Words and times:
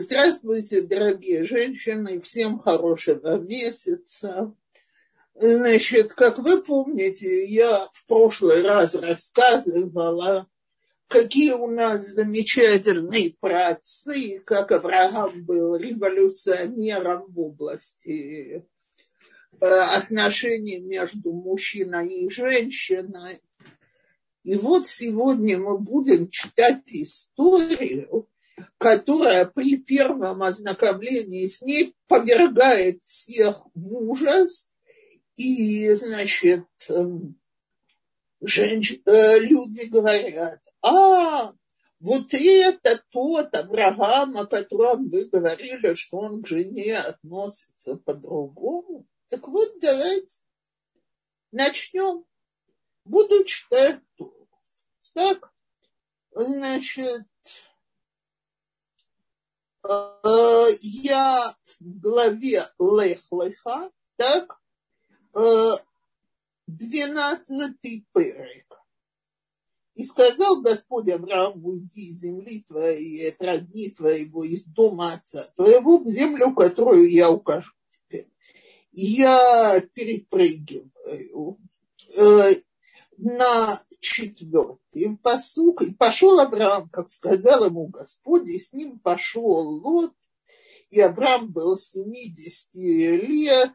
Здравствуйте, 0.00 0.82
дорогие 0.82 1.42
женщины, 1.42 2.20
всем 2.20 2.60
хорошего 2.60 3.36
месяца. 3.38 4.54
Значит, 5.34 6.14
как 6.14 6.38
вы 6.38 6.62
помните, 6.62 7.44
я 7.46 7.88
в 7.92 8.06
прошлый 8.06 8.62
раз 8.62 8.94
рассказывала, 8.94 10.46
какие 11.08 11.50
у 11.50 11.66
нас 11.66 12.06
замечательные 12.10 13.34
працы, 13.40 14.38
как 14.46 14.70
Авраам 14.70 15.44
был 15.44 15.74
революционером 15.74 17.24
в 17.32 17.40
области 17.40 18.64
э, 19.60 19.66
отношений 19.66 20.78
между 20.78 21.32
мужчиной 21.32 22.20
и 22.20 22.30
женщиной. 22.30 23.40
И 24.44 24.54
вот 24.54 24.86
сегодня 24.86 25.58
мы 25.58 25.76
будем 25.76 26.30
читать 26.30 26.84
историю, 26.86 28.28
которая 28.78 29.46
при 29.46 29.76
первом 29.76 30.42
ознакомлении 30.42 31.46
с 31.46 31.62
ней 31.62 31.94
повергает 32.06 33.00
всех 33.02 33.66
в 33.74 33.94
ужас. 33.94 34.70
И, 35.36 35.92
значит, 35.94 36.66
эм, 36.88 37.38
женщ... 38.40 38.94
Э, 39.06 39.38
люди 39.38 39.86
говорят, 39.88 40.60
а, 40.82 41.52
вот 42.00 42.32
это 42.32 43.02
тот 43.10 43.54
Авраам, 43.54 44.36
о 44.36 44.46
котором 44.46 45.08
вы 45.08 45.24
говорили, 45.24 45.94
что 45.94 46.18
он 46.18 46.42
к 46.42 46.46
жене 46.46 46.98
относится 46.98 47.96
по-другому. 47.96 49.06
Так 49.28 49.46
вот, 49.48 49.80
давайте 49.80 50.40
начнем. 51.50 52.24
Буду 53.04 53.42
читать 53.44 54.00
Так, 55.14 55.52
значит, 56.30 57.26
я 59.88 61.54
в 61.80 62.00
главе 62.00 62.68
Лех-Леха, 62.78 63.90
так, 64.16 64.60
э, 65.34 65.70
двенадцатый 66.66 68.06
перек. 68.12 68.66
И 69.94 70.04
сказал 70.04 70.60
Господь 70.60 71.10
Аврааму, 71.10 71.70
уйди 71.70 72.10
из 72.10 72.20
земли 72.20 72.62
твоей, 72.68 73.30
от 73.30 73.42
родни 73.42 73.90
твоего, 73.90 74.44
из 74.44 74.64
дома 74.64 75.14
отца 75.14 75.44
твоего, 75.56 75.98
в 75.98 76.06
землю, 76.06 76.54
которую 76.54 77.10
я 77.10 77.30
укажу 77.30 77.72
тебе. 78.08 78.28
Я 78.92 79.80
перепрыгиваю 79.94 81.58
э, 82.14 82.54
на 83.18 83.82
четвертый 84.00 85.16
посук. 85.22 85.82
И 85.82 85.92
пошел 85.92 86.38
Авраам, 86.40 86.88
как 86.88 87.10
сказал 87.10 87.66
ему 87.66 87.88
Господь, 87.88 88.48
и 88.48 88.58
с 88.58 88.72
ним 88.72 88.98
пошел 88.98 89.82
Лот. 89.82 90.14
И 90.90 91.00
Авраам 91.00 91.52
был 91.52 91.76
70 91.76 92.74
лет, 92.74 93.72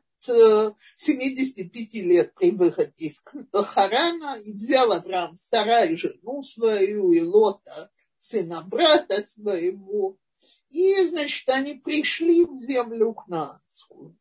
75 0.98 1.94
лет 1.96 2.34
при 2.34 2.52
выходе 2.52 2.92
из 2.98 3.22
Харана, 3.52 4.40
и 4.40 4.54
взял 4.54 4.92
Авраам 4.92 5.36
Сарай, 5.36 5.96
жену 5.98 6.42
свою, 6.42 7.12
и 7.12 7.22
Лота, 7.22 7.92
сына 8.18 8.62
брата 8.62 9.22
своего. 9.24 10.18
И, 10.70 11.06
значит, 11.06 11.48
они 11.50 11.76
пришли 11.76 12.46
в 12.46 12.58
землю 12.58 13.14
Кнаанскую. 13.14 14.18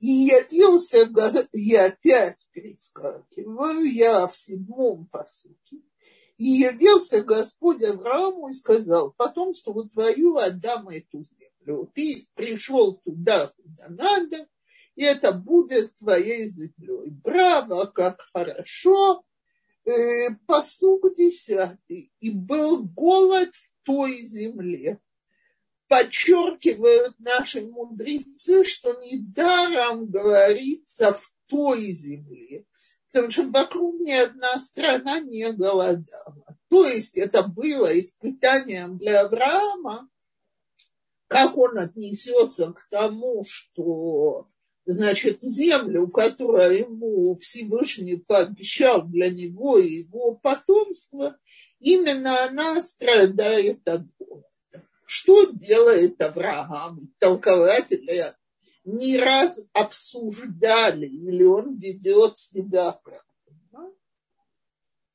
И 0.00 0.06
явился, 0.06 1.10
я 1.52 1.86
опять 1.86 2.46
перескакиваю, 2.52 3.84
я 3.84 4.26
в 4.26 4.36
седьмом 4.36 5.06
посуке. 5.06 5.78
И 6.36 6.44
явился 6.44 7.22
Господь 7.22 7.82
Аврааму 7.84 8.48
и 8.48 8.54
сказал, 8.54 9.12
потомству 9.12 9.88
твою 9.88 10.36
отдам 10.36 10.88
эту 10.88 11.24
землю. 11.24 11.90
Ты 11.94 12.26
пришел 12.34 12.96
туда, 12.96 13.48
куда 13.48 13.88
надо, 13.88 14.48
и 14.96 15.04
это 15.04 15.32
будет 15.32 15.96
твоей 15.96 16.48
землей. 16.50 17.10
Браво, 17.10 17.86
как 17.86 18.20
хорошо. 18.32 19.24
Э, 19.86 20.30
посук 20.46 21.14
десятый. 21.14 22.12
И 22.20 22.30
был 22.30 22.84
голод 22.84 23.54
в 23.54 23.74
той 23.84 24.22
земле 24.22 25.00
подчеркивают 25.88 27.18
наши 27.18 27.62
мудрецы, 27.62 28.64
что 28.64 28.94
недаром 28.94 30.06
говорится 30.06 31.12
в 31.12 31.34
той 31.46 31.86
земле, 31.92 32.64
потому 33.10 33.30
что 33.30 33.44
вокруг 33.44 34.00
ни 34.00 34.12
одна 34.12 34.60
страна 34.60 35.20
не 35.20 35.52
голодала. 35.52 36.56
То 36.68 36.86
есть 36.86 37.16
это 37.16 37.42
было 37.42 37.98
испытанием 37.98 38.98
для 38.98 39.22
Авраама, 39.22 40.08
как 41.28 41.56
он 41.56 41.78
отнесется 41.78 42.72
к 42.72 42.86
тому, 42.90 43.44
что 43.46 44.48
значит, 44.86 45.42
землю, 45.42 46.08
которую 46.08 46.78
ему 46.78 47.34
Всевышний 47.36 48.16
пообещал 48.16 49.06
для 49.06 49.30
него 49.30 49.78
и 49.78 50.02
его 50.02 50.34
потомства, 50.36 51.38
именно 51.78 52.44
она 52.44 52.82
страдает 52.82 53.86
от 53.88 54.02
голода. 54.18 54.48
Что 55.16 55.44
делает 55.44 56.20
Авраам? 56.20 57.00
Толкователи 57.20 58.34
не 58.84 59.16
раз 59.16 59.68
обсуждали, 59.72 61.06
или 61.06 61.44
он 61.44 61.78
ведет 61.78 62.36
себя 62.36 62.90
правильно. 62.90 63.94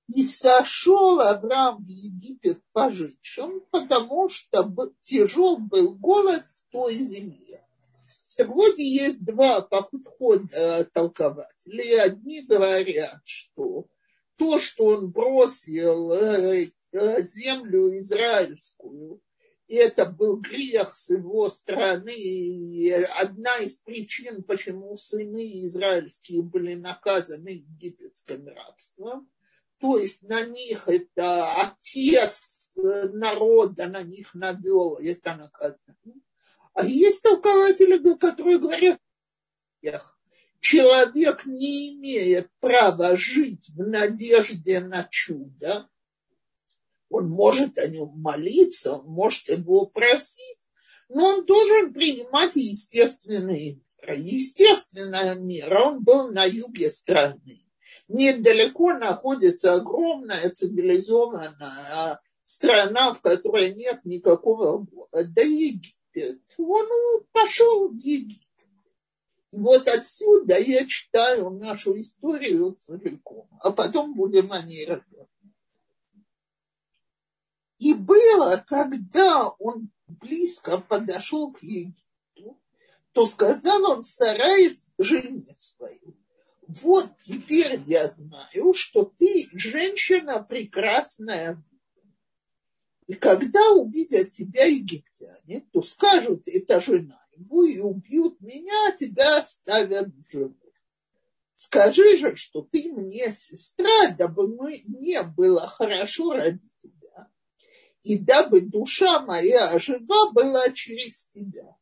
И 0.07 0.23
сошел 0.23 1.19
Авраам 1.19 1.83
в 1.83 1.89
Египет 1.89 2.61
пожитшим, 2.71 3.59
потому 3.71 4.29
что 4.29 4.73
тяжел 5.01 5.57
был 5.57 5.95
голод 5.95 6.45
в 6.45 6.71
той 6.71 6.93
земле. 6.93 7.67
Так 8.37 8.47
вот, 8.47 8.77
есть 8.77 9.25
два 9.25 9.59
подхода 9.59 10.89
толкователей. 10.93 11.99
Одни 11.99 12.41
говорят, 12.41 13.19
что 13.25 13.85
то, 14.37 14.59
что 14.59 14.85
он 14.85 15.11
бросил 15.11 16.13
э, 16.13 16.67
э, 16.93 17.21
землю 17.23 17.99
израильскую, 17.99 19.19
и 19.69 19.75
это 19.75 20.07
был 20.07 20.37
грех 20.37 20.95
с 20.95 21.11
его 21.11 21.47
стороны. 21.47 22.11
И 22.15 22.89
одна 22.91 23.55
из 23.57 23.75
причин, 23.77 24.41
почему 24.41 24.97
сыны 24.97 25.67
израильские 25.67 26.41
были 26.41 26.73
наказаны 26.73 27.49
египетским 27.49 28.47
рабством. 28.47 29.29
То 29.79 29.99
есть 29.99 30.23
на 30.23 30.41
них 30.41 30.87
это 30.87 31.45
отец 31.61 32.71
народа 32.75 33.87
на 33.87 34.01
них 34.01 34.33
навел 34.33 34.95
это 34.95 35.35
наказание. 35.35 36.21
А 36.73 36.83
есть 36.83 37.21
толкователи, 37.21 37.99
которые 38.17 38.57
говорят, 38.57 38.99
человек 40.59 41.45
не 41.45 41.93
имеет 41.93 42.49
права 42.59 43.15
жить 43.15 43.69
в 43.75 43.87
надежде 43.87 44.79
на 44.79 45.03
чудо, 45.03 45.87
он 47.09 47.29
может 47.29 47.77
о 47.77 47.87
нем 47.87 48.11
молиться, 48.15 48.93
он 48.93 49.07
может 49.07 49.49
его 49.49 49.85
просить, 49.85 50.59
но 51.09 51.25
он 51.25 51.45
должен 51.45 51.93
принимать 51.93 52.55
естественные 52.55 53.81
меры. 54.01 54.15
Естественная 54.15 55.35
мера, 55.35 55.89
он 55.89 56.03
был 56.03 56.31
на 56.31 56.45
юге 56.45 56.89
страны. 56.91 57.65
Недалеко 58.07 58.93
находится 58.93 59.73
огромная 59.73 60.49
цивилизованная 60.49 62.19
страна, 62.43 63.13
в 63.13 63.21
которой 63.21 63.73
нет 63.73 64.01
никакого 64.05 64.79
города, 64.79 65.41
Египет. 65.41 66.41
Он 66.57 66.87
пошел 67.31 67.89
в 67.89 67.95
Египет. 67.95 68.45
И 69.51 69.59
вот 69.59 69.87
отсюда 69.87 70.59
я 70.59 70.85
читаю 70.85 71.49
нашу 71.49 71.99
историю 71.99 72.75
целиком, 72.79 73.47
а 73.61 73.71
потом 73.71 74.13
будем 74.15 74.51
о 74.51 74.61
ней 74.61 74.85
разговаривать. 74.85 75.29
И 77.79 77.93
было, 77.93 78.63
когда 78.67 79.47
он 79.47 79.89
близко 80.07 80.79
подошел 80.79 81.51
к 81.53 81.63
Египту, 81.63 82.59
то 83.13 83.25
сказал 83.25 83.89
он 83.89 84.03
стараясь 84.03 84.91
жене 84.97 85.55
свою, 85.57 86.15
вот 86.67 87.09
теперь 87.23 87.81
я 87.87 88.07
знаю, 88.09 88.73
что 88.73 89.05
ты 89.17 89.47
женщина 89.53 90.43
прекрасная. 90.43 91.63
И 93.07 93.15
когда 93.15 93.71
увидят 93.71 94.33
тебя 94.33 94.65
египтяне, 94.65 95.65
то 95.71 95.81
скажут, 95.81 96.43
это 96.47 96.79
жена 96.79 97.25
его, 97.35 97.63
и 97.63 97.79
убьют 97.79 98.39
меня, 98.41 98.89
а 98.89 98.91
тебя 98.91 99.37
оставят 99.37 100.09
в 100.09 100.31
живых. 100.31 100.55
Скажи 101.55 102.17
же, 102.17 102.35
что 102.35 102.61
ты 102.61 102.91
мне 102.93 103.33
сестра, 103.33 104.11
дабы 104.17 104.47
мне 104.47 105.23
было 105.23 105.65
хорошо 105.65 106.33
ради 106.33 106.69
тебя 106.83 106.98
и 108.03 108.17
дабы 108.17 108.61
душа 108.61 109.19
моя 109.21 109.77
жива 109.79 110.31
была 110.31 110.69
через 110.71 111.25
тебя. 111.27 111.75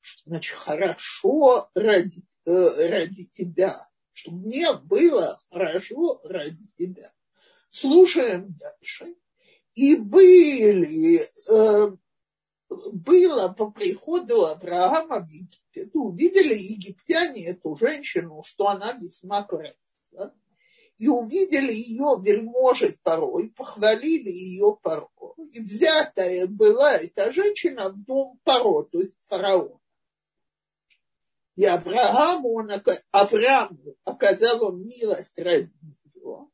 Что 0.00 0.30
значит 0.30 0.56
хорошо 0.56 1.70
ради, 1.74 2.22
э, 2.46 2.88
ради 2.88 3.26
тебя, 3.34 3.76
чтобы 4.12 4.46
мне 4.46 4.72
было 4.72 5.38
хорошо 5.50 6.20
ради 6.24 6.70
тебя. 6.76 7.12
Слушаем 7.68 8.56
дальше. 8.58 9.14
И 9.74 9.94
были, 9.96 11.20
э, 11.48 11.96
было 12.68 13.48
по 13.48 13.70
приходу 13.70 14.46
Авраама 14.46 15.20
в 15.20 15.28
Египет. 15.28 15.90
Увидели 15.94 16.54
египтяне 16.54 17.48
эту 17.48 17.76
женщину, 17.76 18.42
что 18.44 18.68
она 18.68 18.92
весьма 18.92 19.42
красива. 19.42 20.34
И 21.00 21.08
увидели 21.08 21.72
ее 21.72 22.20
вельможи 22.22 22.94
порой, 23.02 23.48
похвалили 23.56 24.30
ее 24.30 24.76
порой. 24.82 25.48
И 25.50 25.60
взятая 25.60 26.46
была 26.46 26.92
эта 26.92 27.32
женщина 27.32 27.88
в 27.88 28.04
дом 28.04 28.38
Паро, 28.44 28.82
то 28.82 29.00
есть 29.00 29.16
фараон. 29.20 29.80
И 31.56 31.64
Аврааму, 31.64 32.52
он, 32.52 32.70
Аврааму 33.12 33.96
оказал 34.04 34.62
он 34.62 34.86
милость 34.86 35.38
ради 35.38 35.72
нее. 36.14 36.48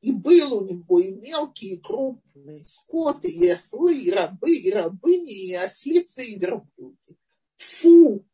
И 0.00 0.10
был 0.10 0.54
у 0.54 0.66
него 0.66 0.98
и 0.98 1.12
мелкий, 1.12 1.74
и 1.74 1.80
крупный 1.82 2.64
скот, 2.66 3.26
и 3.26 3.46
ослы, 3.46 4.00
и 4.00 4.10
рабы, 4.10 4.56
и 4.56 4.70
рабыни, 4.72 5.50
и 5.50 5.54
ослицы, 5.54 6.24
и 6.24 6.38
верблюды. 6.38 7.18
Фу! 7.56 8.24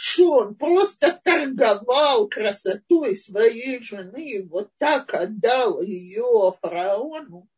Что 0.00 0.30
он 0.30 0.54
просто 0.54 1.12
торговал 1.24 2.28
красотой 2.28 3.16
своей 3.16 3.82
жены, 3.82 4.46
вот 4.48 4.70
так 4.78 5.12
отдал 5.12 5.82
ее 5.82 6.54
фараону, 6.60 7.48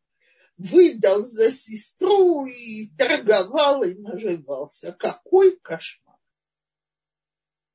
выдал 0.56 1.22
за 1.22 1.52
сестру 1.52 2.46
и 2.46 2.88
торговал 2.96 3.82
и 3.82 3.92
наживался. 3.92 4.92
Какой 4.92 5.58
кошмар! 5.58 6.16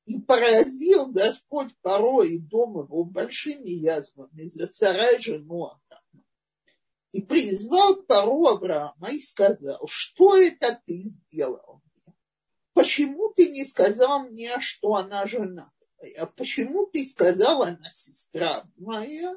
И 0.06 0.20
поразил 0.20 1.12
Господь 1.12 1.72
порой 1.80 2.34
и 2.34 2.40
дом 2.40 2.82
его 2.82 3.04
большими 3.04 3.70
язвами 3.70 4.48
за 4.48 4.66
сарай 4.66 5.20
жену 5.20 5.66
Авраама. 5.66 6.26
И 7.12 7.22
призвал 7.22 8.02
Пару 8.02 8.46
Авраама 8.48 9.10
и 9.12 9.22
сказал, 9.22 9.86
что 9.86 10.36
это 10.36 10.82
ты 10.86 11.04
сделал? 11.04 11.82
Почему 12.76 13.32
ты 13.34 13.48
не 13.52 13.64
сказал 13.64 14.24
мне, 14.24 14.60
что 14.60 14.96
она 14.96 15.26
жена 15.26 15.72
твоя? 15.96 16.26
Почему 16.26 16.84
ты 16.84 17.06
сказал, 17.06 17.62
она 17.62 17.90
сестра 17.90 18.64
моя? 18.76 19.34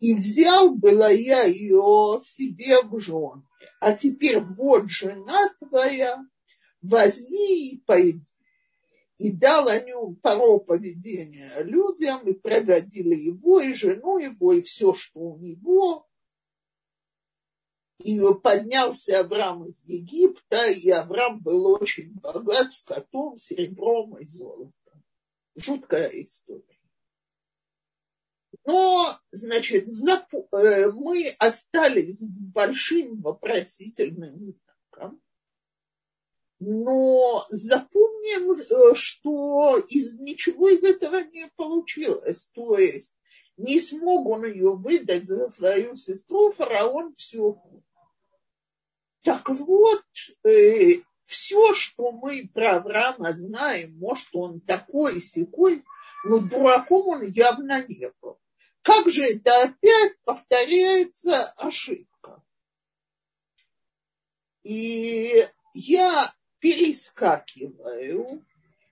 И 0.00 0.12
взял 0.12 0.74
была 0.74 1.08
я 1.08 1.44
ее 1.44 2.20
себе 2.22 2.82
в 2.82 3.00
жены. 3.00 3.42
А 3.80 3.94
теперь 3.94 4.40
вот 4.40 4.90
жена 4.90 5.48
твоя, 5.60 6.22
возьми 6.82 7.70
и 7.70 7.80
пойди 7.80 8.20
и 9.16 9.32
дал 9.32 9.68
о 9.68 9.80
нем 9.80 10.16
паро 10.16 10.58
поведения 10.58 11.50
людям, 11.62 12.28
и 12.28 12.34
прогодили 12.34 13.14
его, 13.14 13.60
и 13.60 13.72
жену 13.72 14.18
его, 14.18 14.52
и 14.52 14.60
все, 14.60 14.92
что 14.92 15.20
у 15.20 15.38
него. 15.38 16.06
И 18.04 18.20
поднялся 18.42 19.20
Авраам 19.20 19.64
из 19.64 19.84
Египта, 19.86 20.70
и 20.70 20.90
Авраам 20.90 21.40
был 21.40 21.66
очень 21.66 22.12
богат 22.14 22.72
скотом, 22.72 23.38
серебром 23.38 24.18
и 24.18 24.26
золотом. 24.26 24.72
Жуткая 25.56 26.08
история. 26.08 26.64
Но, 28.64 29.18
значит, 29.30 29.88
э, 29.88 30.90
мы 30.90 31.28
остались 31.38 32.18
с 32.18 32.38
большим 32.38 33.20
вопросительным 33.20 34.38
знаком 34.38 35.20
но 36.64 37.44
запомним, 37.50 38.52
э, 38.52 38.94
что 38.94 39.78
из 39.88 40.14
ничего 40.14 40.68
из 40.68 40.84
этого 40.84 41.16
не 41.16 41.48
получилось. 41.56 42.48
То 42.54 42.78
есть 42.78 43.16
не 43.56 43.80
смог 43.80 44.28
он 44.28 44.44
ее 44.44 44.70
выдать 44.76 45.26
за 45.26 45.48
свою 45.48 45.96
сестру, 45.96 46.52
фараон 46.52 47.14
все. 47.14 47.60
Так 49.22 49.48
вот, 49.48 50.04
э, 50.44 51.00
все, 51.24 51.72
что 51.74 52.10
мы 52.10 52.48
про 52.52 52.76
Авраама 52.76 53.32
знаем, 53.32 53.96
может, 53.98 54.28
он 54.32 54.60
такой 54.60 55.20
секой, 55.22 55.84
но 56.24 56.38
дураком 56.38 57.08
он 57.08 57.22
явно 57.22 57.84
не 57.86 58.10
был. 58.20 58.38
Как 58.82 59.08
же 59.08 59.22
это 59.22 59.62
опять 59.62 60.18
повторяется 60.24 61.44
ошибка? 61.56 62.42
И 64.64 65.44
я 65.74 66.32
перескакиваю 66.58 68.44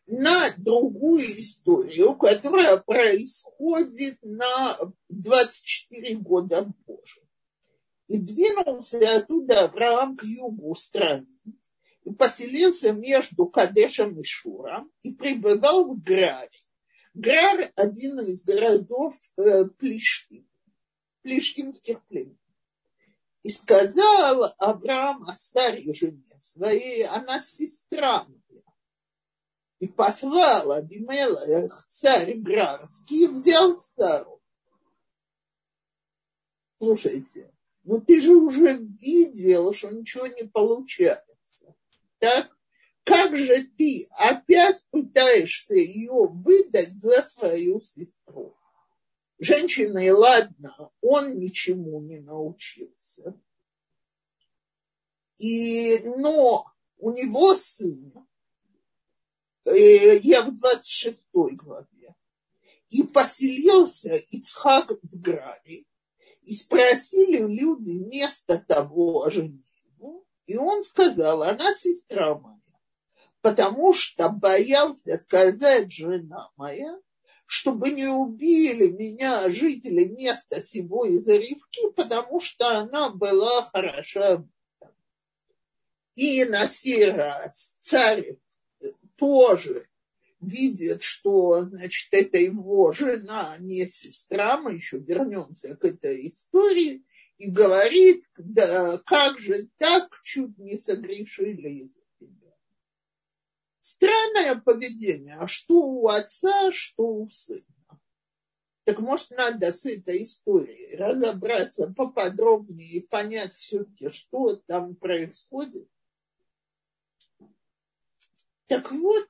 на 0.07 0.51
другую 0.57 1.41
историю, 1.41 2.15
которая 2.15 2.77
происходит 2.77 4.19
на 4.23 4.77
24 5.09 6.17
года 6.17 6.73
позже. 6.87 7.21
И 8.11 8.19
двинулся 8.19 9.19
оттуда 9.19 9.67
Авраам 9.67 10.17
к 10.17 10.25
югу 10.25 10.75
страны 10.75 11.29
и 12.03 12.11
поселился 12.11 12.93
между 12.93 13.47
Кадешем 13.47 14.19
и 14.21 14.25
Шуром 14.25 14.91
и 15.05 15.15
пребывал 15.15 15.85
в 15.85 16.03
Граре. 16.03 16.51
Грар– 17.15 17.71
один 17.77 18.19
из 18.19 18.43
городов 18.43 19.15
э, 19.37 19.65
Плештим, 19.65 20.45
плештимских 21.23 22.05
племен. 22.07 22.37
И 23.45 23.51
сказал 23.51 24.55
Авраам 24.59 25.29
о 25.29 25.37
Саре 25.37 25.95
жене 25.95 26.37
своей, 26.41 27.07
она 27.07 27.41
сестра 27.41 28.25
моя. 28.25 28.63
И 29.79 29.87
послал 29.87 30.73
Абимелех, 30.73 31.87
царь 31.89 32.35
Грарский, 32.39 33.27
и 33.27 33.29
взял 33.29 33.77
Сару. 33.77 34.43
Слушайте, 36.79 37.53
ну 37.91 38.01
ты 38.01 38.21
же 38.21 38.37
уже 38.37 38.77
видел, 38.77 39.73
что 39.73 39.91
ничего 39.91 40.29
не 40.29 40.45
получается. 40.45 41.75
Так? 42.21 42.57
Как 43.03 43.37
же 43.37 43.65
ты 43.77 44.07
опять 44.13 44.85
пытаешься 44.93 45.75
ее 45.75 46.29
выдать 46.29 47.01
за 47.01 47.21
свою 47.23 47.81
сестру? 47.81 48.57
Женщиной, 49.41 50.11
ладно, 50.11 50.93
он 51.01 51.41
ничему 51.41 52.01
не 52.01 52.21
научился. 52.21 53.35
И, 55.39 55.99
но 56.05 56.67
у 56.99 57.11
него 57.11 57.57
сын, 57.57 58.25
э, 59.65 60.19
я 60.19 60.43
в 60.43 60.55
26 60.55 61.27
главе, 61.33 62.15
и 62.91 63.03
поселился 63.03 64.15
Ицхак 64.15 64.93
в 65.03 65.21
Граре, 65.21 65.87
и 66.51 66.57
спросили 66.57 67.39
люди 67.47 67.93
место 67.93 68.59
того 68.59 69.31
женитьбу, 69.31 70.27
и 70.47 70.57
он 70.57 70.83
сказал, 70.83 71.45
она 71.45 71.73
сестра 71.77 72.37
моя, 72.37 72.59
потому 73.41 73.93
что 73.93 74.31
боялся 74.31 75.17
сказать 75.19 75.93
жена 75.93 76.51
моя, 76.57 76.99
чтобы 77.47 77.91
не 77.91 78.09
убили 78.09 78.91
меня 78.91 79.49
жители 79.49 80.07
места 80.07 80.61
сего 80.61 81.05
из 81.05 81.29
Ревки, 81.29 81.89
потому 81.95 82.41
что 82.41 82.81
она 82.81 83.11
была 83.11 83.63
хороша. 83.63 84.45
И 86.17 86.45
на 86.47 86.67
сей 86.67 87.13
раз 87.13 87.77
царь 87.79 88.39
тоже 89.17 89.87
видит, 90.41 91.03
что, 91.03 91.65
значит, 91.65 92.09
это 92.13 92.39
его 92.39 92.93
жена, 92.93 93.53
а 93.53 93.59
не 93.59 93.87
сестра, 93.87 94.61
мы 94.61 94.75
еще 94.75 94.99
вернемся 94.99 95.77
к 95.77 95.85
этой 95.85 96.29
истории, 96.29 97.05
и 97.39 97.51
говорит, 97.51 98.25
да 98.37 98.99
как 98.99 99.39
же 99.39 99.69
так, 99.79 100.21
чуть 100.25 100.59
не 100.59 100.77
согрешили 100.77 101.85
из 101.85 102.01
Странное 103.81 104.57
поведение. 104.57 105.37
А 105.37 105.49
что 105.49 105.81
у 105.81 106.09
отца, 106.09 106.71
что 106.71 107.03
у 107.03 107.31
сына. 107.31 107.65
Так 108.85 108.99
может, 108.99 109.31
надо 109.31 109.73
с 109.73 109.87
этой 109.87 110.23
историей 110.23 110.97
разобраться 110.97 111.93
поподробнее 111.97 112.99
и 112.99 113.07
понять 113.07 113.55
все-таки, 113.55 114.11
что 114.11 114.57
там 114.57 114.97
происходит. 114.97 115.89
Так 118.67 118.93
вот, 118.93 119.27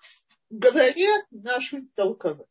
говорят 0.50 1.26
наши 1.30 1.86
толкователи. 1.94 2.48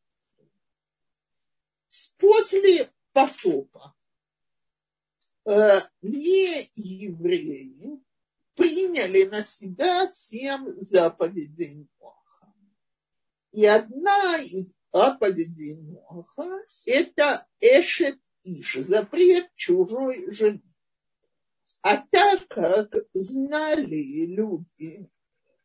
После 2.18 2.92
потопа 3.14 3.96
э, 5.46 5.80
не 6.02 6.72
евреи 6.76 8.02
приняли 8.56 9.24
на 9.26 9.44
себя 9.44 10.08
семь 10.08 10.70
заповедей 10.70 11.88
Ноха. 12.00 12.54
И 13.52 13.66
одна 13.66 14.38
из 14.38 14.72
заповедей 14.94 15.82
Ноха– 15.82 16.62
это 16.86 17.48
эшет 17.60 18.20
иш, 18.44 18.76
запрет 18.76 19.50
чужой 19.56 20.34
жены. 20.34 20.64
А 21.82 21.98
так 21.98 22.48
как 22.50 22.94
знали 23.14 24.26
люди, 24.26 25.10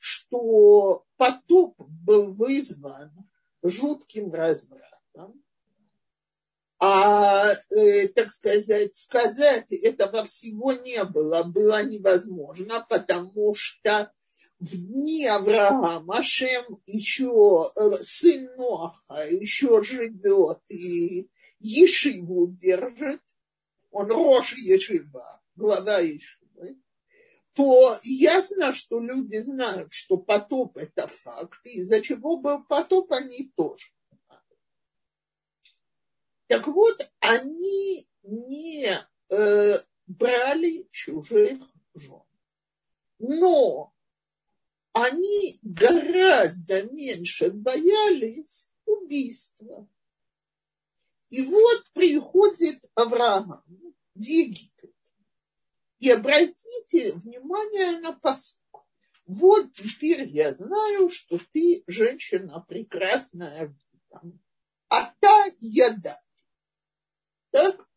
что 0.04 1.02
потоп 1.16 1.76
был 1.78 2.34
вызван 2.34 3.10
жутким 3.62 4.34
развратом, 4.34 5.42
а, 6.78 7.54
э, 7.70 8.08
так 8.08 8.28
сказать, 8.28 8.94
сказать 8.94 9.72
этого 9.72 10.26
всего 10.26 10.72
не 10.72 11.02
было, 11.04 11.42
было 11.42 11.82
невозможно, 11.82 12.84
потому 12.86 13.54
что 13.54 14.12
в 14.60 14.76
дни 14.76 15.24
Авраама 15.24 16.18
Ашем 16.18 16.82
еще, 16.84 17.64
э, 17.74 17.92
сын 18.02 18.54
Ноха, 18.58 19.26
еще 19.30 19.82
живет 19.82 20.60
и 20.68 21.30
Ешиву 21.60 22.48
держит, 22.48 23.22
он 23.90 24.10
Рош 24.10 24.52
Ешива, 24.52 25.40
глава 25.56 26.00
Ешивы, 26.00 26.43
то 27.54 27.98
ясно, 28.02 28.72
что 28.72 29.00
люди 29.00 29.38
знают, 29.38 29.92
что 29.92 30.16
потоп– 30.16 30.76
это 30.78 31.06
факт, 31.06 31.60
и 31.64 31.80
из-за 31.80 32.00
чего 32.00 32.36
был 32.36 32.64
потоп, 32.64 33.12
они 33.12 33.52
тоже. 33.56 33.86
Так 36.48 36.66
вот, 36.66 37.10
они 37.20 38.06
не 38.22 38.88
э, 39.30 39.74
брали 40.06 40.86
чужих 40.90 41.62
жен. 41.94 42.22
Но 43.18 43.94
они 44.92 45.58
гораздо 45.62 46.82
меньше 46.82 47.50
боялись 47.50 48.74
убийства. 48.84 49.88
И 51.30 51.42
вот 51.42 51.84
приходит 51.92 52.90
Авраам 52.94 53.64
в 54.14 54.20
Египет. 54.20 54.94
И 55.98 56.10
обратите 56.10 56.63
внимание 57.14 58.00
на 58.00 58.12
посуд. 58.12 58.60
Вот 59.26 59.72
теперь 59.72 60.28
я 60.28 60.54
знаю, 60.54 61.08
что 61.08 61.38
ты 61.52 61.82
женщина 61.86 62.60
прекрасная, 62.60 63.74
а 64.88 65.14
та 65.18 65.46
яда. 65.60 66.16
Так? 67.50 67.88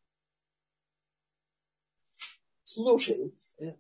Слушайте, 2.64 3.80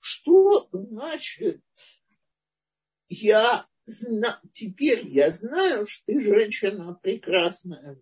что 0.00 0.68
значит 0.72 1.62
я 3.08 3.66
зна... 3.86 4.40
теперь 4.52 5.06
я 5.06 5.30
знаю, 5.30 5.86
что 5.86 6.04
ты 6.06 6.20
женщина 6.20 6.94
прекрасная, 6.94 7.98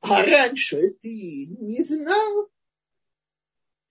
а 0.00 0.22
раньше 0.22 0.78
ты 1.00 1.46
не 1.58 1.82
знал. 1.82 2.50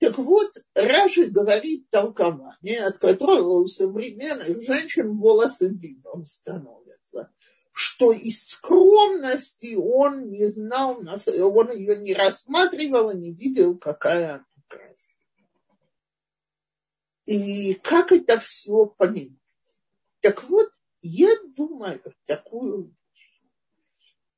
Так 0.03 0.17
вот, 0.17 0.51
Раши 0.75 1.29
говорит 1.29 1.89
толкование, 1.89 2.83
от 2.83 2.97
которого 2.97 3.61
у 3.61 3.67
современных 3.67 4.61
женщин 4.61 5.15
волосы 5.15 5.69
дыбом 5.69 6.25
становятся, 6.25 7.31
что 7.71 8.11
из 8.11 8.49
скромности 8.49 9.75
он 9.75 10.29
не 10.29 10.47
знал, 10.47 10.97
он 10.97 11.71
ее 11.71 11.95
не 11.95 12.13
рассматривал 12.13 13.11
и 13.11 13.17
не 13.17 13.33
видел, 13.33 13.77
какая 13.77 14.33
она 14.33 14.45
красивая. 14.67 15.79
И 17.25 17.73
как 17.75 18.11
это 18.11 18.37
все 18.39 18.85
понять? 18.85 19.31
Так 20.19 20.43
вот, 20.43 20.69
я 21.01 21.33
думаю 21.55 22.01
такую 22.25 22.87
вещь. 22.87 23.41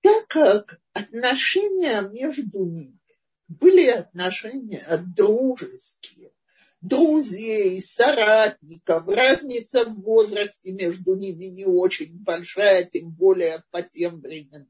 Так 0.01 0.27
как 0.27 0.79
отношения 0.93 2.01
между 2.01 2.65
ними 2.65 2.99
были 3.47 3.87
отношения 3.87 4.83
дружеские, 5.15 6.33
друзей, 6.81 7.81
соратников, 7.81 9.07
разница 9.07 9.85
в 9.85 10.01
возрасте 10.01 10.71
между 10.71 11.15
ними 11.15 11.45
не 11.45 11.65
очень 11.65 12.17
большая, 12.23 12.85
тем 12.85 13.11
более 13.11 13.63
по 13.71 13.81
тем 13.81 14.19
временам. 14.21 14.69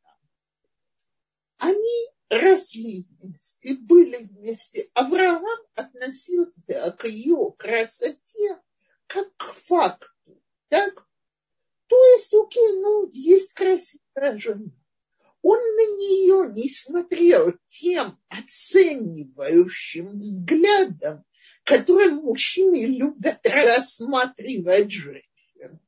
Они 1.57 2.07
росли 2.29 3.07
вместе, 3.19 3.75
были 3.75 4.23
вместе. 4.23 4.89
Авраам 4.93 5.43
относился 5.75 6.95
к 6.97 7.05
ее 7.05 7.53
красоте 7.57 8.59
как 9.07 9.35
к 9.37 9.53
факту. 9.53 10.07
Так? 10.69 11.07
То 11.87 11.95
есть, 12.13 12.33
окей, 12.33 12.81
ну, 12.81 13.09
есть 13.13 13.53
красивая 13.53 14.39
жена. 14.39 14.71
Он 15.47 15.59
на 15.59 15.97
нее 15.97 16.51
не 16.55 16.67
смотрел 16.67 17.53
тем 17.67 18.17
оценивающим 18.29 20.17
взглядом, 20.17 21.23
которым 21.63 22.15
мужчины 22.23 22.85
любят 22.85 23.41
рассматривать 23.43 24.89
женщин. 24.89 25.79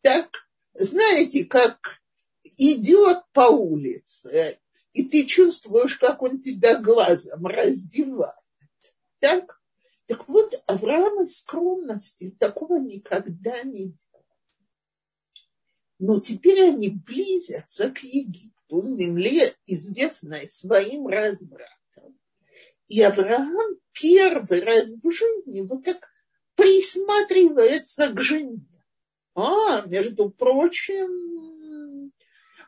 Так, 0.00 0.28
знаете, 0.74 1.44
как 1.44 1.78
идет 2.56 3.22
по 3.32 3.42
улице, 3.42 4.58
и 4.92 5.04
ты 5.04 5.24
чувствуешь, 5.24 5.94
как 5.98 6.22
он 6.22 6.40
тебя 6.40 6.76
глазом 6.80 7.46
раздевает. 7.46 8.34
Так? 9.20 9.62
Так 10.06 10.26
вот, 10.26 10.60
Авраам 10.66 11.22
из 11.22 11.38
скромности 11.38 12.34
такого 12.40 12.80
никогда 12.80 13.62
не 13.62 13.90
делал. 13.90 14.15
Но 15.98 16.20
теперь 16.20 16.62
они 16.62 16.90
близятся 16.90 17.90
к 17.90 18.02
Египту, 18.02 18.86
земле, 18.86 19.54
известной 19.66 20.50
своим 20.50 21.06
развратом. 21.06 22.18
И 22.88 23.00
Авраам 23.02 23.78
первый 23.92 24.60
раз 24.60 24.90
в 24.90 25.10
жизни 25.10 25.62
вот 25.62 25.84
так 25.84 26.08
присматривается 26.54 28.10
к 28.10 28.20
жене. 28.20 28.60
А, 29.34 29.86
между 29.86 30.30
прочим, 30.30 32.12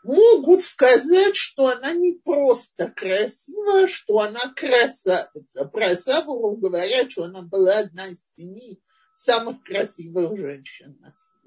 могут 0.02 0.62
сказать, 0.62 1.36
что 1.36 1.68
она 1.68 1.92
не 1.92 2.14
просто 2.14 2.88
красивая, 2.88 3.86
что 3.86 4.20
она 4.20 4.52
красавица. 4.54 5.64
Про 5.66 5.96
Савуру 5.96 6.56
говорят, 6.56 7.10
что 7.10 7.24
она 7.24 7.42
была 7.42 7.78
одна 7.78 8.06
из 8.08 8.32
семи 8.36 8.82
самых 9.14 9.62
красивых 9.64 10.38
женщин 10.38 10.96
на 11.00 11.12
свете. 11.12 11.37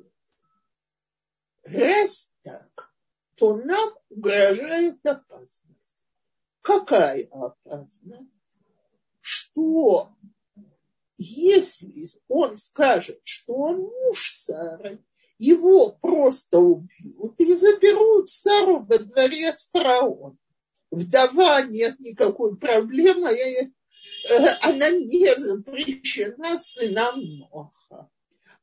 Раз 1.64 2.32
так, 2.44 2.92
то 3.36 3.56
нам 3.56 3.94
угрожает 4.10 5.06
опасность. 5.06 5.62
Какая 6.62 7.28
опасность? 7.32 8.30
Что 9.20 10.16
если 11.18 12.10
он 12.28 12.58
скажет, 12.58 13.22
что 13.24 13.54
он 13.54 13.82
муж 13.82 14.32
Сары, 14.32 15.04
его 15.38 15.92
просто 15.92 16.60
убьют 16.60 17.40
и 17.40 17.56
заберут 17.56 18.30
Сару 18.30 18.80
во 18.84 18.98
дворец 18.98 19.68
фараона. 19.72 20.38
Вдова 20.90 21.62
нет 21.64 22.00
никакой 22.00 22.58
проблемы, 22.58 23.32
э, 23.32 23.72
она 24.62 24.90
не 24.90 25.34
запрещена 25.36 26.60
сынам 26.60 27.22
Ноха 27.38 28.10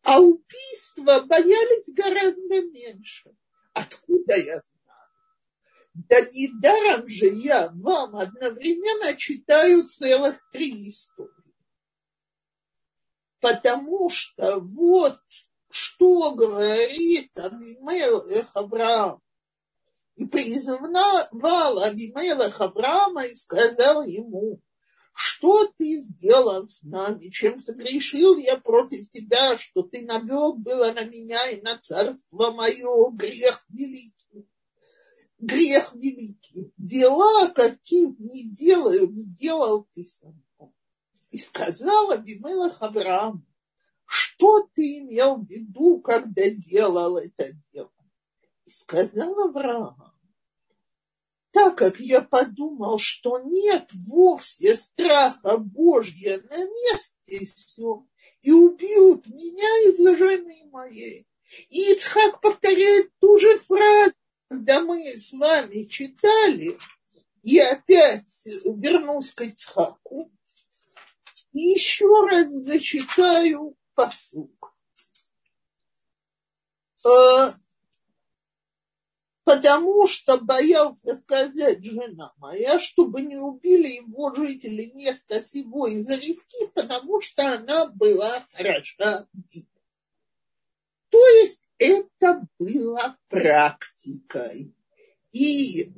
а 0.02 0.20
убийства 0.20 1.20
боялись 1.20 1.92
гораздо 1.94 2.62
меньше. 2.62 3.34
Откуда 3.72 4.36
я 4.36 4.60
знаю? 4.62 4.78
Да 5.94 6.20
недаром 6.20 7.08
же 7.08 7.26
я 7.26 7.70
вам 7.74 8.16
одновременно 8.16 9.16
читаю 9.16 9.86
целых 9.86 10.40
три 10.52 10.90
истории. 10.90 11.32
Потому 13.40 14.08
что 14.10 14.60
вот 14.60 15.20
что 15.70 16.32
говорит 16.32 17.38
Авимелех 17.38 18.50
Авраам. 18.54 19.20
И 20.16 20.26
признавал 20.26 21.78
Авимелех 21.80 22.60
Авраама 22.60 23.26
и 23.26 23.34
сказал 23.34 24.04
ему, 24.04 24.60
что 25.20 25.66
ты 25.76 25.98
сделал 25.98 26.68
с 26.68 26.84
нами, 26.84 27.28
чем 27.30 27.58
согрешил 27.58 28.36
я 28.36 28.56
против 28.56 29.10
тебя, 29.10 29.58
что 29.58 29.82
ты 29.82 30.02
навел 30.02 30.52
было 30.52 30.92
на 30.92 31.02
меня 31.06 31.50
и 31.50 31.60
на 31.60 31.76
царство 31.76 32.52
мое 32.52 33.10
грех 33.10 33.64
великий. 33.68 34.48
Грех 35.40 35.92
великий. 35.94 36.72
Дела, 36.76 37.48
каким 37.48 38.14
не 38.20 38.48
делают, 38.50 39.12
сделал 39.16 39.88
ты 39.92 40.04
со 40.04 40.28
мной. 40.28 40.72
И 41.32 41.38
сказал 41.38 42.12
Абимелах 42.12 42.80
Авраам, 42.80 43.44
что 44.04 44.68
ты 44.72 44.98
имел 44.98 45.38
в 45.38 45.48
виду, 45.48 46.00
когда 46.00 46.48
делал 46.48 47.16
это 47.16 47.50
дело? 47.72 47.90
И 48.66 48.70
сказал 48.70 49.36
Авраам, 49.48 50.07
так 51.52 51.78
как 51.78 51.98
я 52.00 52.20
подумал, 52.20 52.98
что 52.98 53.38
нет 53.38 53.88
вовсе 54.08 54.76
страха 54.76 55.56
Божья 55.56 56.40
на 56.50 56.64
месте 56.64 57.46
все, 57.54 58.06
и 58.42 58.52
убьют 58.52 59.26
меня 59.26 59.88
из-за 59.88 60.16
жены 60.16 60.68
моей. 60.70 61.26
И 61.70 61.92
Ицхак 61.92 62.40
повторяет 62.40 63.10
ту 63.20 63.38
же 63.38 63.58
фразу, 63.60 64.12
когда 64.48 64.80
мы 64.80 64.98
с 64.98 65.32
вами 65.32 65.84
читали, 65.84 66.78
и 67.42 67.58
опять 67.58 68.26
вернусь 68.66 69.32
к 69.32 69.42
Ицхаку, 69.42 70.30
и 71.52 71.60
еще 71.60 72.26
раз 72.26 72.50
зачитаю 72.50 73.76
посук. 73.94 74.74
Потому 79.48 80.06
что 80.06 80.36
боялся 80.36 81.16
сказать 81.16 81.82
жена 81.82 82.34
моя, 82.36 82.78
чтобы 82.78 83.22
не 83.22 83.38
убили 83.38 83.88
его 83.88 84.34
жители 84.34 84.92
места 84.94 85.42
сего 85.42 85.86
из-за 85.86 86.16
ревки, 86.16 86.66
потому 86.74 87.22
что 87.22 87.54
она 87.54 87.86
была 87.86 88.44
хороша 88.52 89.26
это 91.78 92.46
было 92.58 93.16
практикой. 93.28 94.74
И 95.32 95.92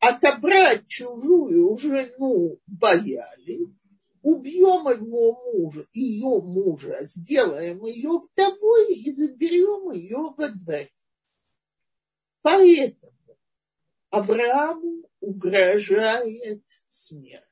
отобрать 0.00 0.86
чужую 0.88 1.78
жену 1.78 2.58
боялись, 2.66 3.80
убьем 4.22 4.88
его 4.90 5.40
мужа, 5.44 5.86
ее 5.92 6.40
мужа, 6.42 6.98
сделаем 7.02 7.84
ее 7.86 8.18
вдовой 8.18 8.94
и 8.94 9.10
заберем 9.10 9.92
ее 9.92 10.34
во 10.36 10.48
дворец. 10.48 10.90
Поэтому 12.42 13.12
Аврааму 14.10 15.08
угрожает 15.20 16.64
смерть. 16.86 17.44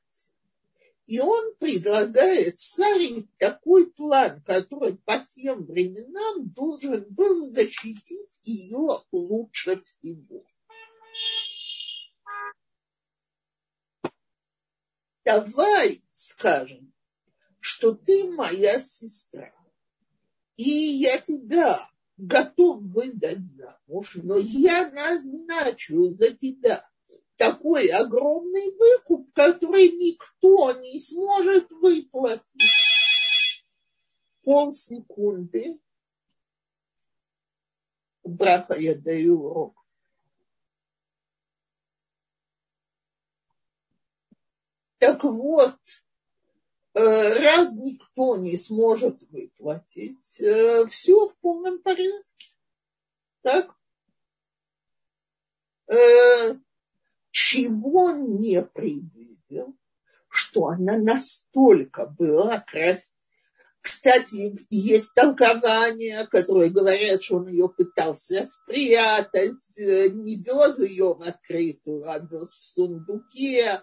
И 1.07 1.19
он 1.19 1.55
предлагает 1.55 2.59
Саре 2.59 3.27
такой 3.37 3.91
план, 3.91 4.41
который 4.43 4.97
по 4.97 5.19
тем 5.19 5.65
временам 5.65 6.49
должен 6.51 7.05
был 7.09 7.45
защитить 7.47 8.39
ее 8.43 9.01
лучше 9.11 9.81
всего. 9.81 10.45
Давай 15.25 16.01
скажем, 16.13 16.93
что 17.59 17.93
ты 17.93 18.31
моя 18.31 18.81
сестра, 18.81 19.53
и 20.55 20.69
я 20.69 21.17
тебя 21.17 21.90
готов 22.21 22.83
выдать 22.83 23.39
замуж, 23.39 24.17
но 24.21 24.37
я 24.37 24.91
назначу 24.91 26.09
за 26.09 26.33
тебя 26.33 26.87
такой 27.35 27.87
огромный 27.87 28.71
выкуп, 28.75 29.33
который 29.33 29.89
никто 29.89 30.71
не 30.73 30.99
сможет 30.99 31.71
выплатить. 31.71 32.61
Полсекунды. 34.43 35.79
Браха 38.23 38.75
я 38.75 38.93
даю 38.95 39.43
урок. 39.43 39.83
Так 44.99 45.23
вот, 45.23 45.79
раз 46.93 47.73
никто 47.73 48.35
не 48.35 48.57
сможет 48.57 49.21
выплатить, 49.29 50.39
э, 50.39 50.85
все 50.87 51.27
в 51.27 51.37
полном 51.39 51.81
порядке. 51.81 52.47
Так? 53.41 53.75
Э, 55.87 56.55
чего 57.31 58.11
не 58.11 58.61
предвидел, 58.61 59.75
что 60.27 60.67
она 60.67 60.97
настолько 60.97 62.05
была 62.05 62.59
красива. 62.59 63.11
Кстати, 63.81 64.55
есть 64.69 65.15
толкования, 65.15 66.27
которые 66.27 66.69
говорят, 66.69 67.23
что 67.23 67.37
он 67.37 67.47
ее 67.47 67.67
пытался 67.67 68.47
спрятать, 68.47 69.77
не 69.77 70.35
вез 70.35 70.79
ее 70.79 71.15
в 71.15 71.21
открытую, 71.23 72.07
а 72.07 72.19
вез 72.19 72.51
в 72.51 72.63
сундуке. 72.73 73.81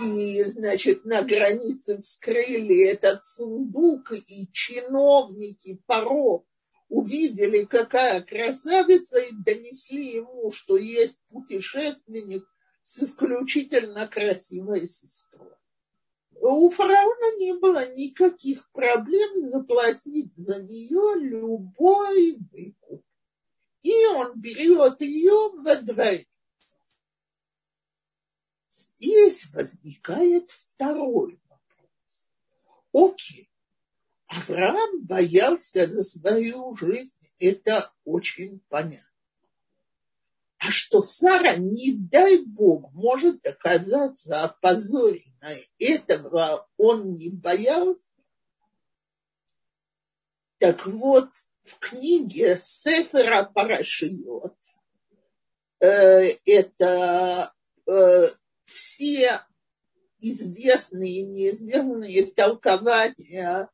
И, 0.00 0.42
значит, 0.44 1.04
на 1.04 1.22
границе 1.22 1.98
вскрыли 1.98 2.86
этот 2.88 3.24
сундук, 3.24 4.12
и 4.12 4.48
чиновники 4.52 5.80
Паро 5.86 6.44
увидели, 6.88 7.64
какая 7.64 8.22
красавица, 8.22 9.18
и 9.18 9.32
донесли 9.32 10.16
ему, 10.16 10.50
что 10.50 10.76
есть 10.76 11.20
путешественник, 11.30 12.44
с 12.84 13.02
исключительно 13.02 14.06
красивой 14.06 14.86
сестрой. 14.86 15.50
У 16.40 16.68
фараона 16.70 17.36
не 17.38 17.54
было 17.54 17.90
никаких 17.92 18.70
проблем 18.70 19.40
заплатить 19.50 20.32
за 20.36 20.62
нее 20.62 21.18
любой 21.18 22.38
выкуп. 22.52 23.02
И 23.82 24.06
он 24.14 24.38
берет 24.40 25.00
ее 25.00 25.50
во 25.54 25.76
дворец. 25.76 26.26
Здесь 29.06 29.46
возникает 29.52 30.50
второй 30.50 31.40
вопрос. 31.48 32.28
Окей, 32.92 33.48
Авраам 34.26 35.04
боялся 35.04 35.86
за 35.86 36.02
свою 36.02 36.74
жизнь, 36.74 37.14
это 37.38 37.92
очень 38.04 38.58
понятно. 38.68 39.06
А 40.58 40.72
что 40.72 41.00
Сара, 41.00 41.54
не 41.54 41.92
дай 41.92 42.38
Бог, 42.44 42.92
может 42.94 43.46
оказаться 43.46 44.42
опозоренной, 44.42 45.70
этого 45.78 46.68
он 46.76 47.14
не 47.14 47.30
боялся. 47.30 48.02
Так 50.58 50.84
вот, 50.84 51.30
в 51.62 51.78
книге 51.78 52.58
Сефера 52.58 53.44
Парашиот 53.44 54.56
э, 55.78 56.30
это 56.44 57.54
э, 57.86 58.26
все 58.66 59.42
известные 60.18 61.20
и 61.20 61.26
неизвестные 61.26 62.26
толкования 62.26 63.70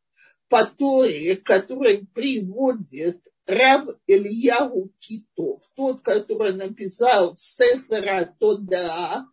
по 0.49 0.67
Торе, 0.67 1.37
которые 1.37 2.07
приводят 2.07 3.21
Рав 3.47 3.89
Ильяу 4.07 4.93
Китов, 4.99 5.63
тот, 5.75 6.03
который 6.03 6.53
написал 6.53 7.35
Сефера 7.35 8.37
Тода, 8.39 9.27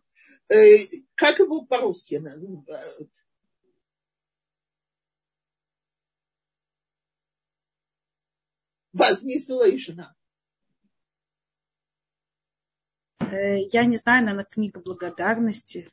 э, 0.48 0.78
как 1.14 1.38
его 1.38 1.64
по-русски 1.64 2.16
называют? 2.16 3.10
Вас 8.92 9.22
не 9.22 9.38
слышно. 9.38 10.16
Э, 13.19 13.19
я 13.32 13.84
не 13.84 13.96
знаю, 13.96 14.24
наверное, 14.24 14.46
книга 14.50 14.80
благодарности. 14.80 15.88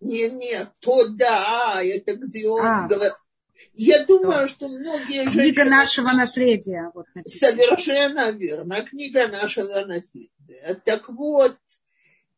Не, 0.00 0.28
не, 0.30 0.66
то 0.80 1.08
да, 1.08 1.80
это 1.82 2.14
где 2.14 2.48
он 2.48 2.60
а. 2.64 2.86
говорит, 2.88 3.14
я 3.72 4.04
думаю, 4.04 4.46
что 4.46 4.68
многие 4.68 5.24
Книга 5.24 5.30
женщины... 5.30 5.70
нашего 5.70 6.12
наследия. 6.12 6.90
Вот, 6.94 7.06
Совершенно 7.24 8.30
верно. 8.32 8.84
Книга 8.84 9.28
нашего 9.28 9.84
наследия. 9.84 10.30
Так 10.84 11.08
вот, 11.08 11.56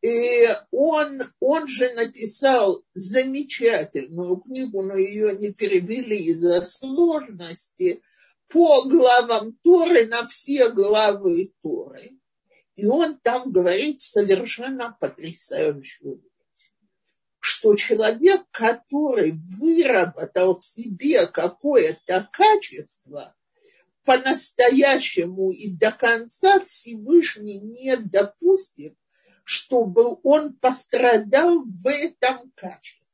и 0.02 0.48
он, 0.70 1.22
он 1.40 1.66
же 1.66 1.92
написал 1.94 2.84
замечательную 2.94 4.36
книгу, 4.36 4.82
но 4.82 4.96
ее 4.96 5.36
не 5.36 5.52
перевели 5.52 6.16
из-за 6.16 6.64
сложности, 6.64 8.02
по 8.48 8.84
главам 8.84 9.56
Торы 9.64 10.06
на 10.06 10.24
все 10.26 10.70
главы 10.70 11.52
Торы. 11.62 12.12
И 12.76 12.86
он 12.86 13.18
там 13.18 13.50
говорит 13.52 14.00
совершенно 14.00 14.96
потрясающую 15.00 16.22
что 17.46 17.76
человек, 17.76 18.42
который 18.50 19.32
выработал 19.60 20.58
в 20.58 20.64
себе 20.64 21.28
какое-то 21.28 22.28
качество, 22.32 23.36
по-настоящему 24.04 25.52
и 25.52 25.70
до 25.70 25.92
конца 25.92 26.58
Всевышний 26.64 27.60
не 27.60 27.96
допустит, 27.96 28.96
чтобы 29.44 30.18
он 30.24 30.54
пострадал 30.54 31.62
в 31.64 31.86
этом 31.86 32.50
качестве. 32.56 33.05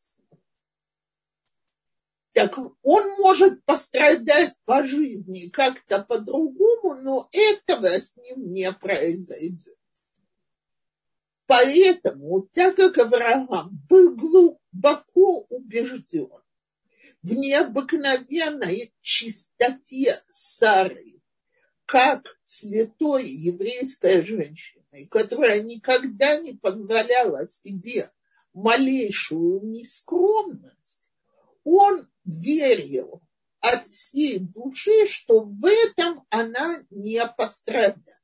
Так 2.32 2.56
он 2.82 3.10
может 3.18 3.62
пострадать 3.64 4.56
по 4.64 4.84
жизни 4.84 5.50
как-то 5.50 6.02
по-другому, 6.02 6.94
но 6.94 7.28
этого 7.30 7.88
с 7.88 8.16
ним 8.16 8.52
не 8.52 8.72
произойдет. 8.72 9.76
Поэтому, 11.46 12.48
так 12.54 12.76
как 12.76 12.96
Авраам 12.96 13.70
был 13.88 14.16
глубоко 14.16 15.40
убежден 15.50 16.30
в 17.22 17.34
необыкновенной 17.34 18.94
чистоте 19.02 20.22
Сары, 20.30 21.20
как 21.84 22.38
святой 22.42 23.28
еврейской 23.28 24.24
женщины, 24.24 25.06
которая 25.10 25.62
никогда 25.62 26.38
не 26.38 26.54
позволяла 26.54 27.46
себе 27.46 28.10
малейшую 28.54 29.60
нескромность, 29.66 30.81
он 31.64 32.08
верил 32.24 33.22
от 33.60 33.86
всей 33.88 34.38
души, 34.38 35.06
что 35.06 35.40
в 35.40 35.64
этом 35.64 36.24
она 36.30 36.82
не 36.90 37.24
пострадает 37.36 38.22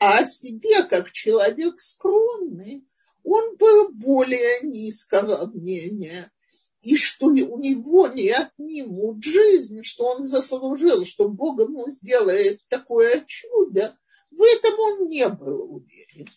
а 0.00 0.20
о 0.20 0.26
себе 0.26 0.82
как 0.84 1.12
человек 1.12 1.80
скромный, 1.80 2.88
он 3.22 3.56
был 3.56 3.92
более 3.92 4.62
низкого 4.62 5.44
мнения. 5.46 6.32
И 6.80 6.96
что 6.96 7.26
у 7.26 7.58
него 7.58 8.08
не 8.08 8.30
отнимут 8.30 9.22
жизнь, 9.22 9.82
что 9.82 10.06
он 10.06 10.22
заслужил, 10.22 11.04
что 11.04 11.28
Бог 11.28 11.60
ему 11.60 11.86
сделает 11.88 12.60
такое 12.68 13.22
чудо, 13.26 13.94
в 14.30 14.40
этом 14.40 14.80
он 14.80 15.08
не 15.08 15.28
был 15.28 15.74
уверен. 15.74 16.30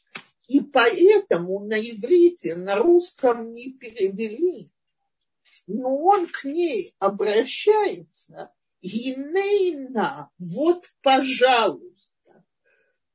И 0.49 0.59
поэтому 0.59 1.65
на 1.65 1.79
иврите, 1.79 2.55
на 2.55 2.75
русском 2.75 3.53
не 3.53 3.71
перевели. 3.71 4.72
Но 5.67 5.95
он 5.97 6.27
к 6.27 6.43
ней 6.43 6.93
обращается, 6.99 8.53
Гинейна, 8.81 10.29
вот, 10.37 10.91
пожалуйста, 11.01 12.45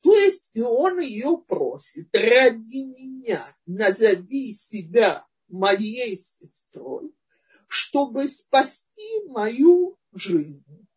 То 0.03 0.15
есть 0.15 0.51
и 0.55 0.63
он 0.63 0.99
ее 0.99 1.45
просит, 1.47 2.09
ради 2.17 2.85
меня 2.85 3.45
назови 3.67 4.55
себя 4.55 5.27
моей 5.49 6.17
сестрой, 6.17 7.13
чтобы 7.67 8.29
спасти 8.29 9.23
мою 9.27 9.99
жизнь. 10.13 10.89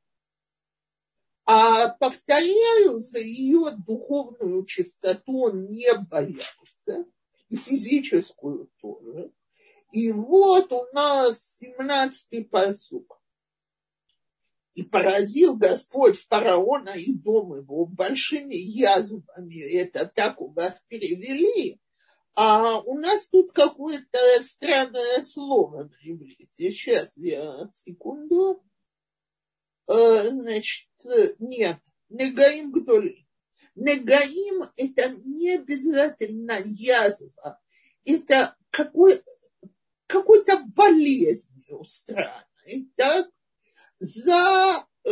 А 1.46 1.90
повторяю, 1.90 3.00
за 3.00 3.20
ее 3.20 3.72
духовную 3.86 4.66
чистоту 4.66 5.48
он 5.48 5.70
не 5.70 5.94
боялся, 5.96 7.06
и 7.50 7.58
физическую 7.58 8.72
тоже. 8.80 9.34
И 9.91 10.12
вот 10.12 10.71
у 10.71 10.86
нас 10.93 11.62
17-й 11.62 12.45
посук. 12.45 13.21
И 14.73 14.84
поразил 14.84 15.58
Господь 15.58 16.17
фараона 16.17 16.91
и 16.91 17.13
дом 17.13 17.58
его 17.58 17.86
большими 17.86 18.56
язвами. 18.56 19.77
Это 19.77 20.06
так 20.06 20.39
у 20.41 20.47
вас 20.47 20.82
перевели. 20.88 21.80
А 22.36 22.80
у 22.80 22.97
нас 22.97 23.27
тут 23.27 23.51
какое-то 23.51 24.19
странное 24.41 25.23
слово 25.23 25.84
на 25.84 26.10
иврите. 26.10 26.71
Сейчас 26.71 27.17
я 27.17 27.69
секунду. 27.73 28.63
Э, 29.88 30.30
значит, 30.30 30.88
нет. 31.39 31.80
Негаим 32.08 32.71
гдоли. 32.71 33.27
Негаим– 33.75 34.63
это 34.77 35.10
не 35.25 35.56
обязательно 35.56 36.58
язва. 36.63 37.60
Это 38.06 38.56
какой, 38.69 39.21
какой-то 40.12 40.63
болезнью 40.76 41.84
странной. 41.86 42.91
Так? 42.95 43.30
за 44.02 44.88
э, 45.04 45.12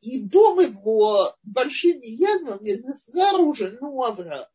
и 0.00 0.22
дом 0.22 0.60
его 0.60 1.36
большими 1.42 2.06
язвами 2.06 2.72
за 2.72 3.54
жену 3.54 4.02
Авраама. 4.02 4.50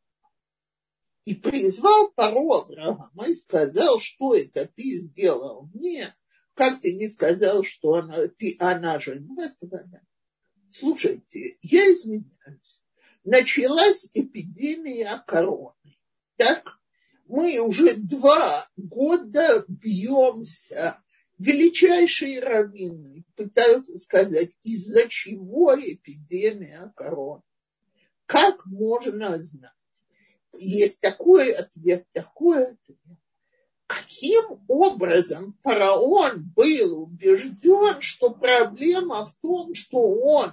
И 1.26 1.36
призвал 1.36 2.12
пару 2.12 2.52
Авраама 2.52 3.28
и 3.28 3.36
сказал, 3.36 4.00
что 4.00 4.34
это 4.34 4.65
ты 4.65 4.91
сделал 4.94 5.70
мне, 5.74 6.15
как 6.56 6.82
ты 6.82 6.96
не 6.96 7.08
сказал, 7.10 7.63
что 7.63 7.94
она, 7.94 8.28
ты, 8.28 8.56
она 8.60 9.00
жена 9.00 9.56
твоя. 9.60 10.02
Слушайте, 10.70 11.58
я 11.62 11.94
извиняюсь. 11.94 12.82
Началась 13.24 14.10
эпидемия 14.15 15.24
короны. 15.28 16.00
Так? 16.38 16.81
Мы 17.32 17.62
уже 17.62 17.96
два 17.96 18.67
года 18.76 19.63
бьемся 19.70 21.02
величайшие 21.38 22.41
раввины 22.41 23.24
пытаются 23.38 23.98
сказать, 24.00 24.52
из-за 24.63 25.08
чего 25.08 25.74
эпидемия 25.74 26.91
короны. 26.94 27.41
Как 28.26 28.65
можно 28.65 29.41
знать? 29.41 29.72
Есть 30.58 31.00
такой 31.00 31.54
ответ, 31.54 32.06
такой 32.12 32.65
ответ. 32.65 33.17
Каким 33.88 34.65
образом 34.67 35.58
фараон 35.63 36.52
был 36.54 37.04
убежден, 37.04 38.02
что 38.02 38.32
проблема 38.32 39.24
в 39.24 39.34
том, 39.38 39.74
что 39.74 40.00
он 40.00 40.52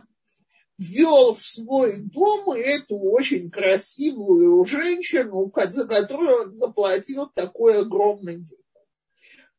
ввел 0.78 1.34
в 1.34 1.42
свой 1.42 1.96
дом 1.96 2.52
эту 2.52 2.96
очень 2.98 3.50
красивую 3.50 4.64
женщину, 4.64 5.52
за 5.54 5.86
которую 5.86 6.42
он 6.42 6.54
заплатил 6.54 7.28
такой 7.28 7.80
огромный 7.80 8.36
денег? 8.36 8.64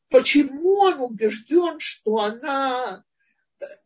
Почему 0.10 0.80
он 0.80 1.02
убежден, 1.02 1.80
что 1.80 2.18
она 2.18 3.04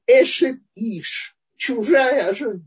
эшет 0.07 0.61
иш, 0.75 1.35
чужая 1.57 2.33
жена? 2.33 2.63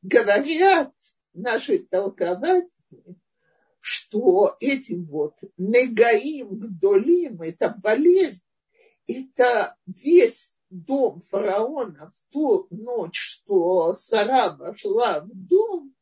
Говорят 0.00 0.92
наши 1.34 1.78
толкователи, 1.78 3.16
что 3.78 4.56
эти 4.60 4.94
вот 4.94 5.38
негаим 5.56 6.58
гдолим, 6.58 7.42
это 7.42 7.68
болезнь, 7.68 8.42
это 9.06 9.76
весь 9.86 10.56
дом 10.72 11.20
фараона 11.20 12.10
в 12.10 12.32
ту 12.32 12.66
ночь, 12.70 13.18
что 13.18 13.94
Сара 13.94 14.50
вошла 14.56 15.20
в 15.20 15.28
дом, 15.32 15.94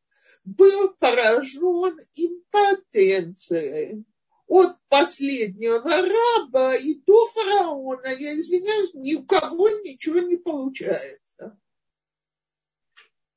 был 0.44 0.94
поражен 0.98 1.98
импотенцией 2.14 4.04
от 4.46 4.76
последнего 4.88 5.80
раба 5.80 6.74
и 6.74 6.94
до 7.02 7.26
фараона, 7.26 8.09
я 8.09 8.35
извиняюсь, 8.35 8.94
ни 8.94 9.14
у 9.14 9.24
кого 9.24 9.68
ничего 9.68 10.18
не 10.20 10.37
получается. 10.37 11.59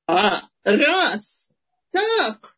А 0.08 0.42
раз 0.64 1.54
так, 1.92 2.58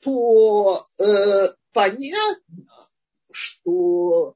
то 0.00 0.88
э, 0.98 1.48
понятно, 1.72 2.88
что 3.30 4.34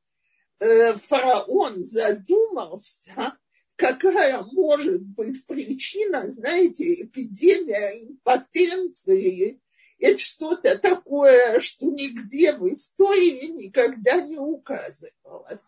э, 0.59 0.93
фараон 0.95 1.83
задумался, 1.83 3.39
какая 3.77 4.43
может 4.43 5.03
быть 5.03 5.45
причина, 5.47 6.31
знаете, 6.31 7.03
эпидемия 7.03 8.05
импотенции 8.05 9.61
это 10.03 10.19
что-то 10.19 10.77
такое, 10.79 11.61
что 11.61 11.87
нигде 11.87 12.53
в 12.57 12.69
истории 12.69 13.53
никогда 13.53 14.21
не 14.21 14.37
указывалось. 14.37 15.61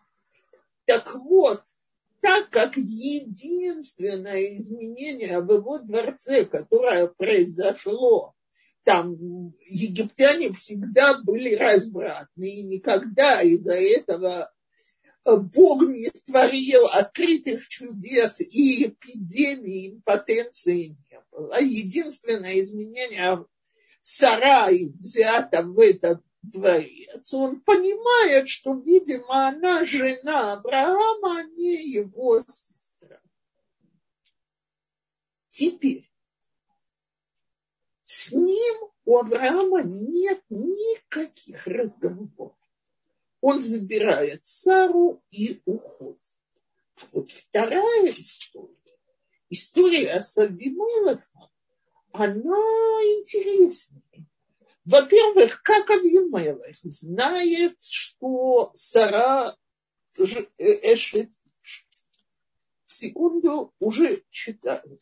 Так 0.83 1.15
вот, 1.15 1.63
так 2.19 2.49
как 2.49 2.75
единственное 2.75 4.57
изменение 4.57 5.39
в 5.39 5.51
его 5.53 5.79
дворце, 5.79 6.43
которое 6.43 7.07
произошло, 7.07 8.35
там 8.83 9.53
египтяне 9.67 10.51
всегда 10.51 11.17
были 11.21 11.55
развратны, 11.55 12.45
и 12.45 12.63
никогда 12.63 13.41
из-за 13.41 13.73
этого 13.73 14.51
Бог 15.25 15.81
не 15.81 16.09
творил 16.25 16.85
открытых 16.85 17.67
чудес 17.67 18.39
и 18.39 18.87
эпидемии 18.87 19.95
импотенции 19.95 20.97
не 21.09 21.21
было. 21.31 21.59
Единственное 21.59 22.59
изменение 22.59 23.45
сарай 24.01 24.93
взята 24.99 25.63
в 25.63 25.79
этот 25.79 26.21
дворец, 26.43 27.33
он 27.33 27.59
понимает, 27.61 28.47
что, 28.47 28.75
видимо, 28.75 29.47
она 29.47 29.83
жена 29.83 30.53
Авраама, 30.53 31.39
а 31.39 31.43
не 31.43 31.91
его 31.91 32.43
сестра. 32.47 33.19
Теперь 35.49 36.07
с 38.03 38.31
ним 38.31 38.75
у 39.05 39.17
Авраама 39.17 39.81
нет 39.81 40.43
никаких 40.49 41.65
разговоров. 41.65 42.55
Он 43.47 43.59
забирает 43.59 44.41
Сару 44.43 45.21
и 45.29 45.61
уходит. 45.65 46.17
Вот 47.11 47.29
вторая 47.29 48.07
история. 48.07 48.97
История 49.51 50.19
с 50.19 50.35
Авимелахом 50.39 51.51
она 52.11 52.57
интереснее. 52.57 54.25
Во-первых, 54.83 55.61
как 55.61 55.91
Авимелech 55.91 56.79
знает, 56.85 57.77
что 57.81 58.71
Сара 58.73 59.55
э, 60.17 60.23
Эшет 60.95 61.29
секунду 62.87 63.75
уже 63.77 64.23
читаю. 64.31 64.99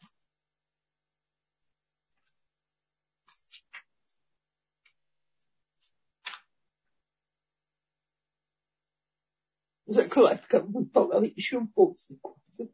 Закладка 9.86 10.62
выпала 10.62 11.22
еще 11.24 11.66
полсекунды. 11.68 12.74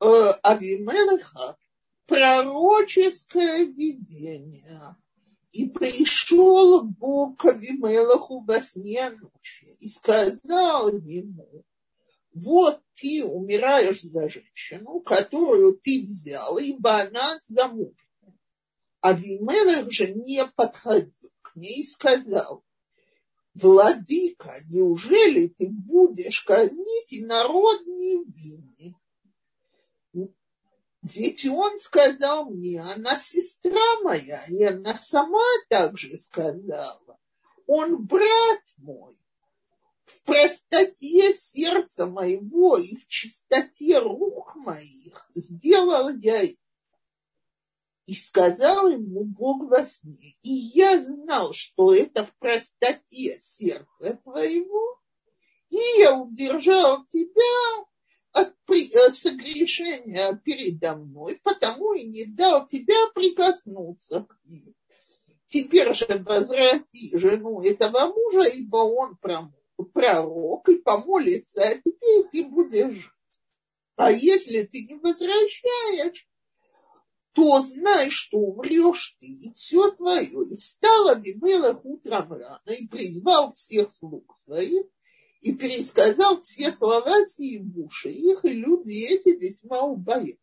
Э, 0.00 0.30
Авимелеха 0.42 1.58
пророческое 2.06 3.66
видение. 3.66 4.96
И 5.52 5.68
пришел 5.68 6.82
Бог 6.84 7.38
к 7.38 7.46
Авимелеху 7.46 8.40
во 8.40 8.60
сне 8.60 9.10
ночи 9.10 9.66
и 9.80 9.88
сказал 9.88 10.90
ему, 10.98 11.64
вот 12.34 12.82
ты 12.94 13.24
умираешь 13.24 14.02
за 14.02 14.28
женщину, 14.28 15.00
которую 15.00 15.78
ты 15.78 16.04
взял, 16.04 16.58
ибо 16.58 17.00
она 17.00 17.38
замужняя. 17.46 18.07
Авимелех 19.08 19.90
же 19.90 20.12
не 20.12 20.44
подходил 20.44 21.30
к 21.40 21.56
ней 21.56 21.80
и 21.80 21.84
сказал, 21.84 22.62
Владыка, 23.54 24.54
неужели 24.68 25.48
ты 25.48 25.68
будешь 25.68 26.42
казнить 26.42 27.12
и 27.12 27.24
народ 27.24 27.86
невинный? 27.86 28.94
Ведь 31.02 31.46
он 31.46 31.78
сказал 31.78 32.50
мне, 32.50 32.82
она 32.82 33.18
сестра 33.18 34.00
моя, 34.02 34.44
и 34.46 34.62
она 34.64 34.98
сама 34.98 35.46
также 35.70 36.18
сказала. 36.18 37.18
Он 37.66 38.04
брат 38.04 38.62
мой. 38.76 39.18
в 40.04 40.22
простоте 40.22 41.32
сердца 41.32 42.06
моего 42.06 42.76
и 42.76 42.94
в 42.96 43.06
чистоте 43.06 43.98
рук 43.98 44.54
моих 44.56 45.30
сделал 45.34 46.10
я 46.10 46.42
это. 46.42 46.67
И 48.08 48.14
сказал 48.14 48.88
ему 48.88 49.22
Бог 49.24 49.68
во 49.68 49.84
сне, 49.84 50.38
и 50.40 50.50
я 50.50 50.98
знал, 50.98 51.52
что 51.52 51.92
это 51.92 52.24
в 52.24 52.34
простоте 52.38 53.38
сердца 53.38 54.18
твоего, 54.24 54.98
и 55.68 55.76
я 55.98 56.18
удержал 56.18 57.04
тебя 57.04 57.84
от 58.32 58.54
э, 58.70 59.12
согрешения 59.12 60.40
передо 60.42 60.96
мной, 60.96 61.38
потому 61.44 61.92
и 61.92 62.06
не 62.06 62.24
дал 62.24 62.66
тебя 62.66 62.96
прикоснуться 63.14 64.22
к 64.22 64.38
ней. 64.46 64.74
Теперь 65.48 65.92
же 65.92 66.06
возврати 66.06 67.18
жену 67.18 67.60
этого 67.60 68.06
мужа, 68.06 68.48
ибо 68.48 68.78
он 68.78 69.18
пророк 69.92 70.66
и 70.70 70.76
помолится, 70.76 71.62
а 71.62 71.74
теперь 71.74 72.24
ты 72.32 72.46
будешь 72.46 72.94
жить. 72.94 73.12
А 73.96 74.10
если 74.10 74.62
ты 74.62 74.86
не 74.86 74.94
возвращаешь, 74.94 76.26
то 77.38 77.60
знай, 77.60 78.10
что 78.10 78.36
умрешь 78.38 79.16
ты, 79.20 79.28
и 79.28 79.52
все 79.52 79.92
твое. 79.92 80.44
И 80.50 80.56
встал 80.56 81.08
Абимелах 81.08 81.84
утром 81.84 82.32
рано 82.32 82.70
и 82.76 82.88
призвал 82.88 83.52
всех 83.52 83.92
слуг 83.92 84.36
своих, 84.44 84.86
и 85.42 85.54
пересказал 85.54 86.42
все 86.42 86.72
слова 86.72 87.24
сии 87.24 87.58
в 87.58 87.78
уши 87.78 88.10
их, 88.10 88.44
и 88.44 88.48
люди 88.48 89.06
эти 89.14 89.38
весьма 89.38 89.82
убоялись. 89.82 90.34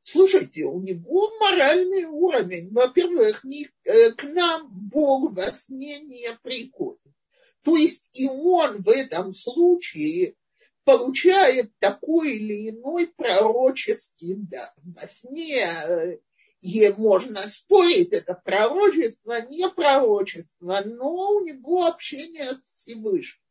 Слушайте, 0.00 0.64
у 0.64 0.80
него 0.80 1.32
моральный 1.38 2.04
уровень. 2.04 2.72
Во-первых, 2.72 3.44
не, 3.44 3.68
э, 3.84 4.12
к 4.12 4.22
нам 4.22 4.70
Бог 4.70 5.34
во 5.34 5.52
сне 5.52 6.00
не 6.00 6.30
приходит. 6.42 7.12
То 7.62 7.76
есть 7.76 8.08
и 8.18 8.26
он 8.26 8.80
в 8.80 8.88
этом 8.88 9.34
случае 9.34 10.34
получает 10.86 11.76
такой 11.80 12.36
или 12.36 12.70
иной 12.70 13.08
пророческий 13.08 14.36
дар. 14.36 14.72
Во 14.84 15.08
сне 15.08 16.20
и 16.60 16.82
э, 16.84 16.94
можно 16.94 17.40
спорить, 17.48 18.12
это 18.12 18.34
пророчество, 18.34 19.40
не 19.48 19.68
пророчество, 19.68 20.82
но 20.84 21.32
у 21.32 21.40
него 21.44 21.86
общение 21.86 22.54
с 22.54 22.64
Всевышним. 22.72 23.42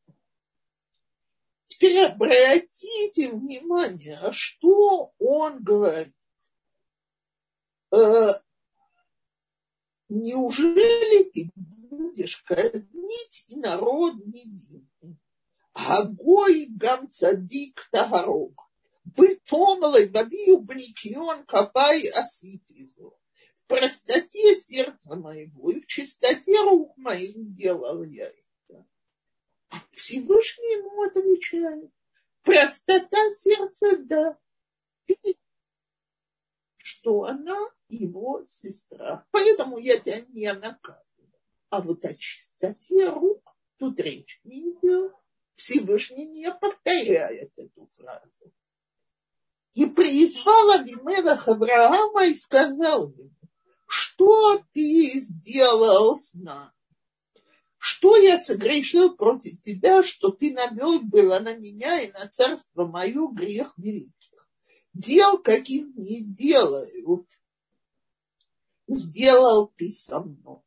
Теперь 1.67 2.05
обратите 2.05 3.33
внимание, 3.33 4.31
что 4.31 5.11
он 5.19 5.61
говорит. 5.61 6.15
Э, 7.91 8.29
неужели 10.07 11.29
ты 11.31 11.51
будешь 11.53 12.37
казнить 12.43 13.43
и 13.49 13.57
народ 13.57 14.25
невинный? 14.25 14.87
Агой 15.75 16.67
гам 16.69 17.09
цадик 17.09 17.87
тагарог. 17.91 18.55
Бытом 19.03 19.79
лайбаби 19.83 20.55
бникион 20.67 21.45
капай 21.45 22.07
аситизу. 22.07 23.19
В 23.55 23.65
простоте 23.67 24.55
сердца 24.55 25.15
моего 25.15 25.71
и 25.71 25.81
в 25.81 25.85
чистоте 25.85 26.61
рук 26.63 26.95
моих 26.97 27.35
сделал 27.37 28.03
я 28.03 28.27
это. 28.27 28.85
А 29.69 29.75
Всевышний 29.91 30.77
ему 30.77 31.03
отвечает. 31.03 31.91
Простота 32.43 33.33
сердца, 33.33 33.97
да. 33.97 34.37
Ты 35.07 35.15
что 36.77 37.25
она 37.25 37.59
его 37.89 38.45
сестра. 38.47 39.27
Поэтому 39.31 39.77
я 39.77 39.99
тебя 39.99 40.21
не 40.29 40.53
наказываю. 40.53 41.33
А 41.69 41.81
вот 41.81 42.05
о 42.05 42.15
чистоте 42.15 43.09
рук 43.09 43.55
тут 43.77 43.99
речь 43.99 44.39
не 44.43 44.71
идет. 44.71 45.13
Всевышний 45.55 46.27
не 46.27 46.51
повторяет 46.53 47.51
эту 47.57 47.87
фразу. 47.97 48.53
И 49.73 49.85
призвал 49.85 50.71
Абимелах 50.71 51.47
Авраама 51.47 52.25
и 52.25 52.35
сказал 52.35 53.09
ему, 53.11 53.31
что 53.87 54.63
ты 54.73 55.07
сделал 55.19 56.17
с 56.17 56.33
нами? 56.33 56.71
Что 57.77 58.15
я 58.15 58.39
согрешил 58.39 59.15
против 59.15 59.61
тебя, 59.61 60.01
что 60.01 60.31
ты 60.31 60.53
навел 60.53 61.01
было 61.01 61.39
на 61.39 61.55
меня 61.55 62.01
и 62.01 62.11
на 62.11 62.27
царство 62.27 62.85
мое 62.85 63.27
грех 63.27 63.73
великий? 63.77 64.15
дел, 64.95 65.37
каких 65.41 65.93
не 65.95 66.23
делают, 66.23 67.27
сделал 68.87 69.71
ты 69.75 69.91
со 69.91 70.21
мной. 70.21 70.61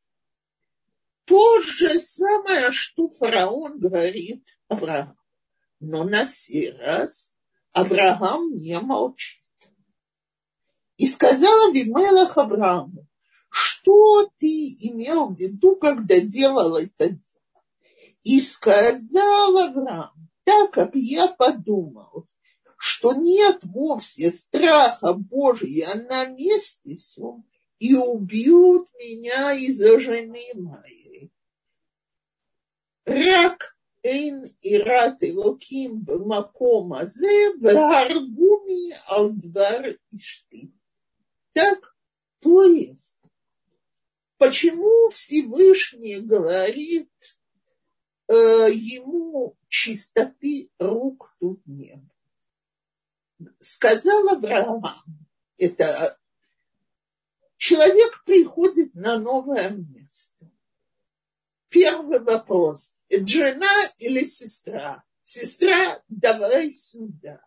То 1.28 1.60
же 1.60 1.98
самое, 1.98 2.72
что 2.72 3.08
фараон 3.10 3.78
говорит 3.78 4.42
Авраам. 4.68 5.14
Но 5.78 6.02
на 6.02 6.24
сей 6.24 6.72
раз 6.72 7.34
Авраам 7.72 8.56
не 8.56 8.80
молчит. 8.80 9.38
И 10.96 11.06
сказал 11.06 11.68
Абимелах 11.68 12.38
Аврааму, 12.38 13.06
что 13.50 14.30
ты 14.38 14.46
имел 14.46 15.28
в 15.28 15.38
виду, 15.38 15.76
когда 15.76 16.18
делал 16.18 16.76
это 16.76 17.10
дело? 17.10 17.20
И 18.22 18.40
сказал 18.40 19.58
Авраам, 19.58 20.30
так 20.44 20.70
как 20.70 20.94
я 20.94 21.28
подумал, 21.28 22.26
что 22.78 23.12
нет 23.12 23.60
вовсе 23.64 24.30
страха 24.30 25.12
Божия 25.12 25.94
на 25.94 26.24
месте 26.26 26.96
всем, 26.96 27.44
и 27.78 27.94
убьют 27.94 28.88
меня 28.94 29.52
из-за 29.52 30.00
жены 30.00 30.44
моей. 30.54 31.30
Рак 33.04 33.76
Эйн 34.02 34.44
Ират 34.62 35.22
Элоким 35.22 36.04
Маком 36.06 36.92
Азе 36.92 37.54
Варгуми 37.56 38.94
Алдвар 39.06 39.98
Ишты. 40.12 40.72
Так, 41.52 41.94
то 42.40 42.64
есть, 42.64 43.16
почему 44.36 45.10
Всевышний 45.10 46.20
говорит, 46.20 47.10
э, 48.28 48.34
ему 48.72 49.56
чистоты 49.68 50.70
рук 50.78 51.34
тут 51.40 51.60
нет? 51.66 52.00
Сказала 53.58 54.36
Сказал 54.36 54.36
Авраам, 54.36 54.82
это 55.56 56.17
человек 57.58 58.24
приходит 58.24 58.94
на 58.94 59.18
новое 59.18 59.70
место. 59.70 60.50
Первый 61.68 62.20
вопрос, 62.20 62.94
жена 63.10 63.70
или 63.98 64.24
сестра? 64.24 65.04
Сестра, 65.24 66.02
давай 66.08 66.72
сюда. 66.72 67.42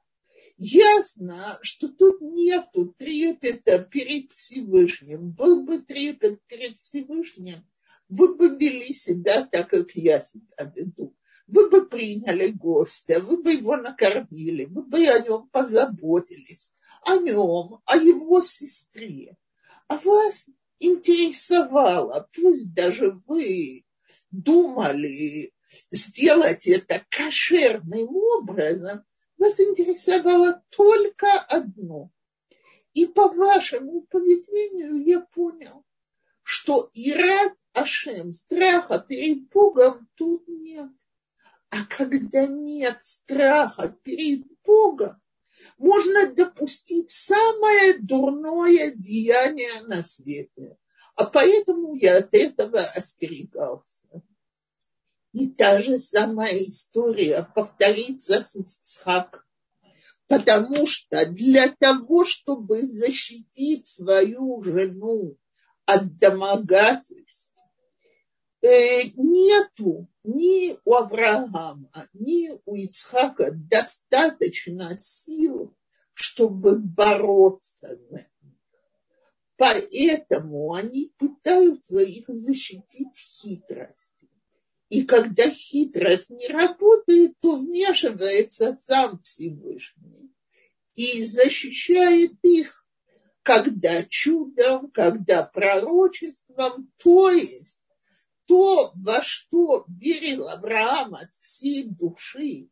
Ясно, 0.58 1.58
что 1.64 1.88
тут 1.88 2.22
нету 2.22 2.94
трепета 2.96 3.80
перед 3.80 4.32
Всевышним. 4.32 5.32
Был 5.32 5.64
бы 5.64 5.80
трепет 5.80 6.40
перед 6.46 6.80
Всевышним, 6.82 7.68
вы 8.08 8.36
бы 8.36 8.50
вели 8.50 8.94
себя 8.94 9.44
так, 9.44 9.72
как 9.72 9.96
я 9.96 10.22
себя 10.22 10.72
веду 10.76 11.16
вы 11.52 11.70
бы 11.70 11.86
приняли 11.86 12.48
гостя, 12.48 13.20
вы 13.20 13.42
бы 13.44 13.54
его 13.54 13.76
накормили, 13.76 14.66
вы 14.66 14.84
бы 14.84 15.06
о 15.06 15.20
нем 15.20 15.50
позаботились, 15.50 16.72
о 17.04 17.18
нем, 17.18 17.82
о 17.84 17.98
его 17.98 18.42
сестре. 18.42 19.36
А 19.92 19.98
вас 19.98 20.50
интересовало, 20.80 22.30
пусть 22.34 22.74
даже 22.74 23.12
вы 23.28 23.84
думали 24.32 25.54
сделать 25.92 26.66
это 26.66 27.06
кошерным 27.10 28.16
образом, 28.16 29.04
вас 29.38 29.60
интересовало 29.60 30.64
только 30.70 31.28
одно. 31.42 32.10
И 32.94 33.06
по 33.06 33.28
вашему 33.28 34.04
поведению 34.04 34.96
я 35.06 35.20
понял, 35.20 35.84
что 36.42 36.90
Ират 36.94 37.58
Ашем, 37.74 38.32
страха 38.32 38.98
перед 38.98 39.50
Богом 39.50 40.08
тут 40.16 40.48
нет. 40.48 40.90
А 41.70 41.86
когда 41.86 42.48
нет 42.48 42.98
страха 43.04 43.94
перед 44.04 44.46
Богом, 44.64 45.22
можно 45.78 46.32
допустить 46.34 47.10
самое 47.10 48.00
дурное 48.00 48.92
деяние 48.92 49.82
на 49.84 50.04
свете. 50.04 50.78
А 51.16 51.26
поэтому 51.26 51.96
я 51.96 52.18
от 52.18 52.34
этого 52.34 52.80
остерегался. 52.80 54.22
И 55.34 55.48
та 55.48 55.82
же 55.82 55.98
самая 55.98 56.58
история 56.64 57.48
повторится 57.56 58.42
с 58.42 58.56
Ицхаком. 58.56 59.42
Потому 60.28 60.86
что 60.86 61.26
для 61.26 61.70
того, 61.70 62.24
чтобы 62.26 62.84
защитить 62.84 63.88
свою 63.88 64.62
жену 64.62 65.38
от 65.86 66.18
домогательств, 66.18 67.51
нету 68.62 70.08
ни 70.24 70.78
у 70.86 70.94
Авраама, 70.94 71.92
ни 72.14 72.50
у 72.66 72.76
Ицхака 72.76 73.52
достаточно 73.52 74.96
сил, 74.96 75.76
чтобы 76.14 76.78
бороться 76.78 78.00
за 78.10 78.20
них. 78.20 78.56
Поэтому 79.58 80.74
они 80.74 81.12
пытаются 81.18 82.00
их 82.02 82.26
защитить 82.28 83.16
хитростью. 83.16 84.30
И 84.90 85.04
когда 85.04 85.50
хитрость 85.50 86.32
не 86.32 86.48
работает, 86.48 87.40
то 87.40 87.56
вмешивается 87.56 88.76
сам 88.76 89.20
Всевышний 89.20 90.32
и 90.96 91.24
защищает 91.24 92.34
их, 92.44 92.86
когда 93.44 94.04
чудом, 94.04 94.92
когда 94.92 95.44
пророчеством, 95.44 96.92
то 96.98 97.30
есть 97.30 97.81
то, 98.48 98.92
во 98.96 99.22
что 99.22 99.86
верил 99.88 100.48
Авраам 100.48 101.16
от 101.16 101.32
всей 101.42 101.86
души, 101.90 102.70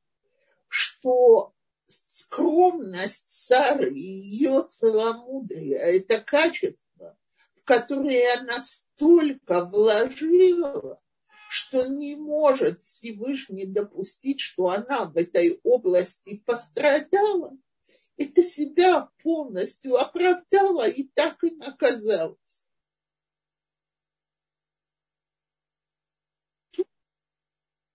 что 0.68 1.54
скромность 1.88 3.30
Сары 3.30 3.94
и 3.94 4.02
ее 4.02 4.66
целомудрие– 4.68 5.78
это 5.78 6.20
качество, 6.20 7.18
в 7.56 7.64
которое 7.64 8.40
она 8.40 8.64
столько 8.64 9.66
вложила, 9.66 11.00
что 11.50 11.88
не 11.88 12.16
может 12.16 12.84
Всевышний 12.84 13.66
допустить, 13.66 14.40
что 14.40 14.70
она 14.70 15.06
в 15.06 15.18
этой 15.18 15.60
области 15.64 16.38
пострадала, 16.46 17.58
это 18.18 18.44
себя 18.44 19.10
полностью 19.24 19.98
оправдала 19.98 20.88
и 20.88 21.04
так 21.04 21.44
и 21.44 21.52
наказалась. 21.52 22.69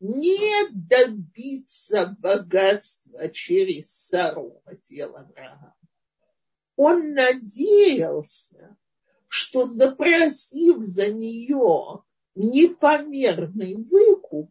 Не 0.06 0.68
добиться 0.70 2.14
богатства 2.18 3.26
через 3.30 3.90
Сару 3.90 4.60
хотел 4.66 5.16
Авраам. 5.16 5.72
Он 6.76 7.14
надеялся, 7.14 8.76
что 9.28 9.64
запросив 9.64 10.82
за 10.82 11.10
нее 11.10 12.02
непомерный 12.34 13.76
выкуп, 13.76 14.50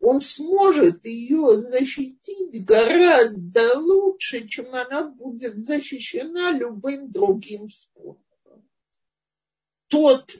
он 0.00 0.20
сможет 0.20 1.06
ее 1.06 1.56
защитить 1.56 2.62
гораздо 2.62 3.78
лучше, 3.78 4.46
чем 4.48 4.74
она 4.74 5.08
будет 5.08 5.62
защищена 5.62 6.52
любым 6.52 7.10
другим 7.10 7.70
способом. 7.70 8.68
Тот 9.88 10.30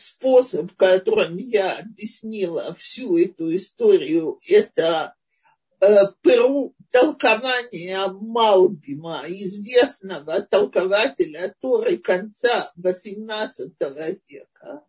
способ, 0.00 0.74
которым 0.76 1.36
я 1.36 1.78
объяснила 1.78 2.74
всю 2.74 3.16
эту 3.16 3.54
историю, 3.54 4.38
это 4.48 5.14
э, 5.80 5.86
толкование 6.90 8.08
Малбима, 8.08 9.22
известного 9.26 10.42
толкователя 10.42 11.54
Торы 11.60 11.98
конца 11.98 12.72
XVIII 12.76 14.20
века, 14.28 14.84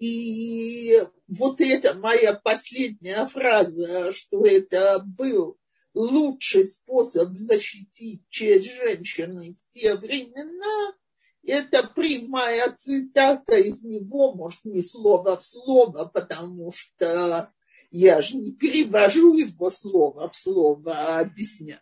и 0.00 0.98
вот 1.28 1.60
это 1.60 1.94
моя 1.94 2.32
последняя 2.32 3.26
фраза, 3.26 4.12
что 4.12 4.44
это 4.46 4.98
был 5.00 5.58
лучший 5.92 6.66
способ 6.66 7.36
защитить 7.36 8.24
честь 8.30 8.72
женщины 8.72 9.54
в 9.54 9.74
те 9.74 9.94
времена, 9.94 10.94
это 11.42 11.86
прямая 11.88 12.72
цитата 12.72 13.56
из 13.56 13.82
него, 13.82 14.34
может, 14.34 14.64
не 14.64 14.82
слово 14.82 15.36
в 15.36 15.44
слово, 15.44 16.04
потому 16.04 16.72
что 16.72 17.52
я 17.90 18.22
же 18.22 18.36
не 18.36 18.52
перевожу 18.52 19.34
его 19.34 19.70
слово 19.70 20.28
в 20.28 20.34
слово, 20.34 20.92
а 20.92 21.20
объясняю. 21.20 21.80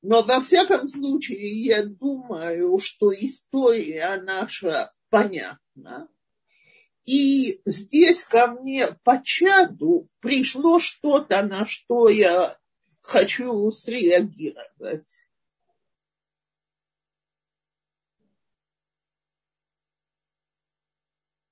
Но 0.00 0.22
во 0.22 0.40
всяком 0.40 0.86
случае, 0.86 1.64
я 1.64 1.84
думаю, 1.84 2.78
что 2.78 3.12
история 3.12 4.20
наша 4.22 4.92
понятна. 5.10 6.08
И 7.04 7.60
здесь 7.64 8.22
ко 8.24 8.48
мне 8.48 8.88
по 9.02 9.20
чаду 9.22 10.06
пришло 10.20 10.78
что-то, 10.78 11.42
на 11.42 11.66
что 11.66 12.08
я 12.08 12.56
хочу 13.00 13.70
среагировать. 13.70 15.08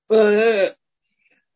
Э, 0.09 0.73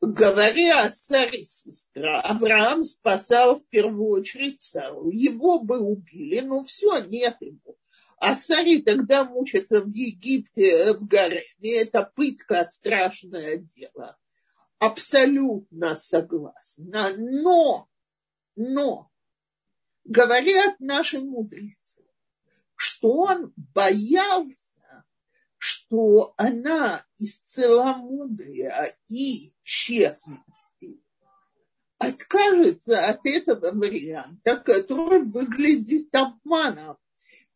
говоря 0.01 0.83
о 0.83 0.89
царе 0.89 1.45
сестра, 1.45 2.21
Авраам 2.21 2.83
спасал 2.83 3.55
в 3.55 3.67
первую 3.67 4.09
очередь 4.09 4.61
Сару. 4.61 5.09
Его 5.09 5.59
бы 5.59 5.79
убили, 5.79 6.41
но 6.41 6.63
все, 6.63 6.99
нет 6.99 7.37
его. 7.39 7.77
А 8.17 8.35
Сари 8.35 8.81
тогда 8.81 9.23
мучатся 9.23 9.81
в 9.81 9.89
Египте, 9.89 10.69
э, 10.69 10.93
в 10.93 11.07
Гареме. 11.07 11.81
Это 11.81 12.03
пытка, 12.03 12.67
страшное 12.69 13.57
дело. 13.57 14.17
Абсолютно 14.79 15.95
согласна. 15.95 17.09
Но, 17.17 17.87
но, 18.55 19.09
говорят 20.03 20.79
наши 20.79 21.19
мудрецы, 21.19 22.03
что 22.75 23.11
он 23.11 23.53
боялся, 23.55 24.70
что 25.91 26.33
она 26.37 27.05
из 27.17 27.37
целомудрия 27.39 28.95
и 29.09 29.53
честности 29.63 31.01
откажется 31.97 33.07
от 33.07 33.19
этого 33.25 33.71
варианта, 33.73 34.55
который 34.55 35.23
выглядит 35.23 36.15
обманом. 36.15 36.97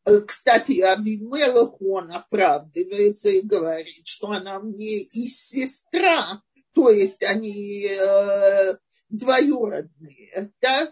Э, 0.03 0.19
кстати, 0.19 0.81
Авимелах, 0.81 1.81
он 1.81 2.11
оправдывается 2.11 3.29
и 3.29 3.41
говорит, 3.41 4.05
что 4.05 4.31
она 4.31 4.59
мне 4.59 4.97
и 5.03 5.29
сестра, 5.29 6.43
то 6.73 6.89
есть 6.89 7.23
они 7.23 7.87
э, 7.87 8.77
двоюродные, 9.07 10.51
так? 10.59 10.91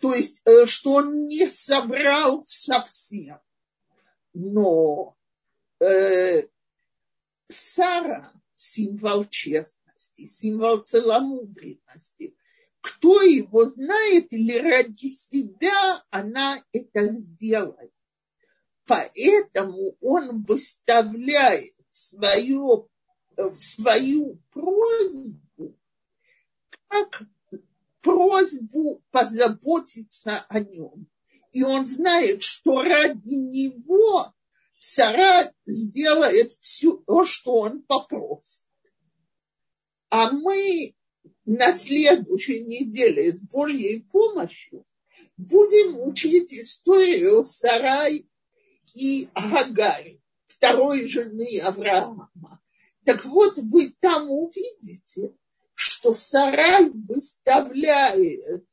То 0.00 0.12
есть, 0.12 0.42
э, 0.44 0.66
что 0.66 0.92
он 0.92 1.28
не 1.28 1.48
соврал 1.48 2.42
совсем. 2.42 3.38
Но 4.34 5.16
э, 5.80 6.42
Сара– 7.48 8.32
символ 8.56 9.24
честности, 9.24 10.26
символ 10.26 10.78
целомудренности. 10.78 12.34
Кто 12.80 13.22
его 13.22 13.64
знает 13.66 14.32
или 14.32 14.58
ради 14.58 15.08
себя 15.08 16.04
она 16.10 16.62
это 16.72 17.08
сделает. 17.08 17.92
Поэтому 18.86 19.96
он 20.00 20.42
выставляет 20.42 21.74
свою, 21.92 22.88
свою 23.58 24.38
просьбу 24.52 25.76
как 26.88 27.22
просьбу 28.00 29.02
позаботиться 29.10 30.44
о 30.48 30.60
нем. 30.60 31.06
И 31.52 31.62
он 31.62 31.86
знает, 31.86 32.42
что 32.42 32.82
ради 32.82 33.34
него 33.34 34.32
Сара 34.78 35.52
сделает 35.66 36.52
все, 36.52 37.02
что 37.24 37.54
он 37.56 37.82
попросит. 37.82 38.64
А 40.10 40.30
мы 40.30 40.94
на 41.44 41.72
следующей 41.72 42.64
неделе 42.64 43.32
с 43.32 43.40
Божьей 43.40 44.02
помощью 44.04 44.86
будем 45.36 46.00
учить 46.00 46.52
историю 46.52 47.44
Сарай 47.44 48.28
и 48.94 49.28
Агари, 49.34 50.22
второй 50.46 51.06
жены 51.06 51.60
Авраама. 51.60 52.30
Так 53.04 53.24
вот, 53.24 53.58
вы 53.58 53.94
там 54.00 54.30
увидите, 54.30 55.34
что 55.74 56.14
Сарай 56.14 56.90
выставляет 56.90 58.66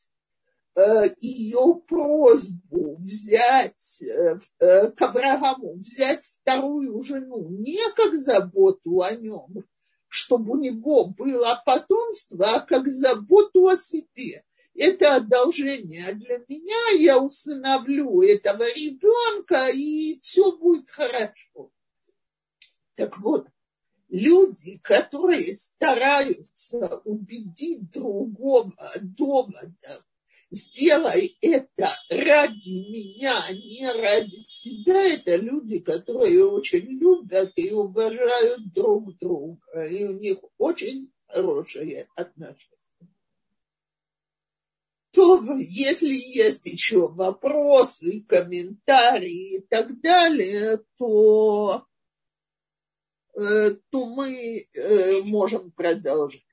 ее 1.21 1.81
просьбу 1.87 2.97
взять 2.97 4.01
э, 4.01 4.37
э, 4.59 4.91
к 4.91 5.01
Аврааму, 5.01 5.75
взять 5.75 6.23
вторую 6.23 7.01
жену 7.01 7.47
не 7.49 7.79
как 7.95 8.15
заботу 8.15 9.01
о 9.01 9.13
нем, 9.15 9.63
чтобы 10.07 10.53
у 10.53 10.61
него 10.61 11.07
было 11.07 11.61
потомство, 11.65 12.55
а 12.55 12.59
как 12.59 12.87
заботу 12.87 13.67
о 13.67 13.77
себе 13.77 14.43
это 14.75 15.15
одолжение 15.15 16.13
для 16.13 16.39
меня, 16.49 16.99
я 16.99 17.19
усыновлю 17.19 18.21
этого 18.21 18.63
ребенка, 18.63 19.69
и 19.69 20.19
все 20.19 20.55
будет 20.57 20.89
хорошо. 20.89 21.71
Так 22.95 23.17
вот, 23.19 23.47
люди, 24.09 24.79
которые 24.79 25.55
стараются 25.55 26.97
убедить 27.05 27.89
другого 27.91 28.73
доводом, 29.01 29.77
сделай 30.51 31.37
это 31.41 31.89
ради 32.09 32.89
меня, 32.89 33.41
не 33.51 33.91
ради 33.91 34.41
себя, 34.47 35.13
это 35.13 35.35
люди, 35.35 35.79
которые 35.79 36.45
очень 36.45 36.99
любят 36.99 37.53
и 37.55 37.71
уважают 37.71 38.73
друг 38.73 39.17
друга, 39.17 39.85
и 39.85 40.05
у 40.05 40.19
них 40.19 40.37
очень 40.57 41.11
хорошие 41.27 42.07
отношения. 42.15 42.75
То, 45.11 45.41
если 45.57 46.13
есть 46.13 46.65
еще 46.65 47.07
вопросы, 47.07 48.25
комментарии 48.27 49.59
и 49.59 49.61
так 49.61 50.01
далее, 50.01 50.79
то, 50.97 51.85
э, 53.33 53.71
то 53.89 54.05
мы 54.05 54.67
э, 54.73 55.21
можем 55.27 55.71
продолжить. 55.71 56.44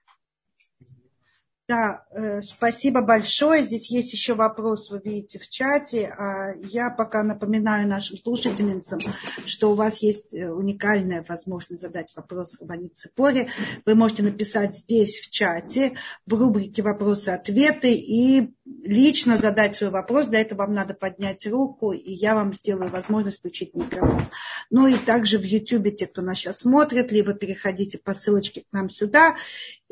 Да, 1.68 2.04
э, 2.10 2.40
спасибо 2.40 3.02
большое. 3.02 3.62
Здесь 3.62 3.88
есть 3.90 4.12
еще 4.12 4.34
вопрос, 4.34 4.90
вы 4.90 5.00
видите 5.02 5.38
в 5.38 5.48
чате. 5.48 6.12
А 6.18 6.52
я 6.56 6.90
пока 6.90 7.22
напоминаю 7.22 7.88
нашим 7.88 8.18
слушательницам, 8.18 8.98
что 9.46 9.70
у 9.70 9.74
вас 9.74 9.98
есть 9.98 10.34
э, 10.34 10.50
уникальная 10.50 11.24
возможность 11.26 11.82
задать 11.82 12.12
вопрос 12.16 12.60
Рабанит 12.60 12.96
Цепоре. 12.96 13.48
Вы 13.86 13.94
можете 13.94 14.24
написать 14.24 14.74
здесь 14.74 15.20
в 15.20 15.30
чате, 15.30 15.96
в 16.26 16.34
рубрике 16.34 16.82
«Вопросы-ответы» 16.82 17.94
и 17.94 18.52
лично 18.64 19.36
задать 19.36 19.76
свой 19.76 19.90
вопрос. 19.90 20.26
Для 20.26 20.40
этого 20.40 20.62
вам 20.62 20.74
надо 20.74 20.94
поднять 20.94 21.46
руку, 21.46 21.92
и 21.92 22.10
я 22.10 22.34
вам 22.34 22.54
сделаю 22.54 22.90
возможность 22.90 23.38
включить 23.38 23.74
микрофон. 23.74 24.22
Ну 24.70 24.88
и 24.88 24.94
также 24.94 25.38
в 25.38 25.44
YouTube, 25.44 25.94
те, 25.94 26.06
кто 26.06 26.22
нас 26.22 26.38
сейчас 26.38 26.60
смотрит, 26.60 27.12
либо 27.12 27.34
переходите 27.34 27.98
по 27.98 28.14
ссылочке 28.14 28.62
к 28.62 28.72
нам 28.72 28.90
сюда, 28.90 29.36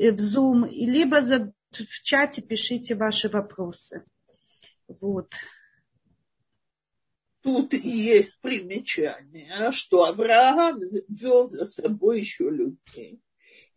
в 0.09 0.17
Zoom, 0.17 0.69
либо 0.71 1.21
в 1.71 2.03
чате 2.03 2.43
пишите 2.43 2.95
ваши 2.95 3.29
вопросы. 3.29 4.05
Вот. 4.89 5.35
Тут 7.43 7.73
есть 7.73 8.39
примечание, 8.41 9.73
что 9.73 10.05
Авраам 10.05 10.79
вел 11.09 11.49
за 11.49 11.67
собой 11.67 12.21
еще 12.21 12.51
людей. 12.51 13.21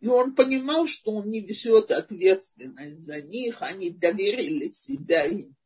И 0.00 0.06
он 0.06 0.34
понимал, 0.34 0.86
что 0.86 1.12
он 1.12 1.30
не 1.30 1.40
несет 1.40 1.90
ответственность 1.90 2.98
за 2.98 3.22
них, 3.22 3.62
они 3.62 3.90
доверили 3.90 4.68
себя 4.68 5.24
им. 5.24 5.56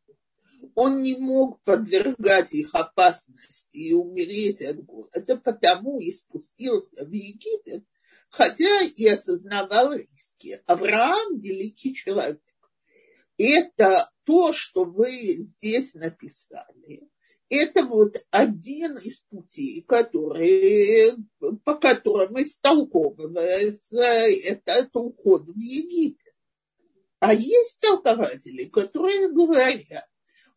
Он 0.74 1.02
не 1.02 1.16
мог 1.16 1.60
подвергать 1.62 2.52
их 2.52 2.74
опасности 2.74 3.76
и 3.76 3.94
умереть 3.94 4.62
от 4.62 4.84
голода, 4.84 5.36
потому 5.36 5.98
и 5.98 6.12
спустился 6.12 7.04
в 7.04 7.10
Египет, 7.10 7.84
хотя 8.30 8.82
и 8.82 9.06
осознавал 9.06 9.92
риски. 9.94 10.60
Авраам– 10.66 11.40
великий 11.40 11.94
человек. 11.94 12.42
Это 13.36 14.10
то, 14.24 14.52
что 14.52 14.84
вы 14.84 15.10
здесь 15.38 15.94
написали. 15.94 17.08
Это 17.50 17.82
вот 17.84 18.16
один 18.30 18.96
из 18.96 19.20
путей, 19.20 19.82
которые, 19.82 21.16
по 21.64 21.76
которым 21.76 22.42
истолковывается 22.42 24.02
этот 24.02 24.94
уход 24.94 25.46
в 25.46 25.56
Египет. 25.56 26.34
А 27.20 27.32
есть 27.32 27.80
толкователи, 27.80 28.64
которые 28.64 29.32
говорят, 29.32 30.08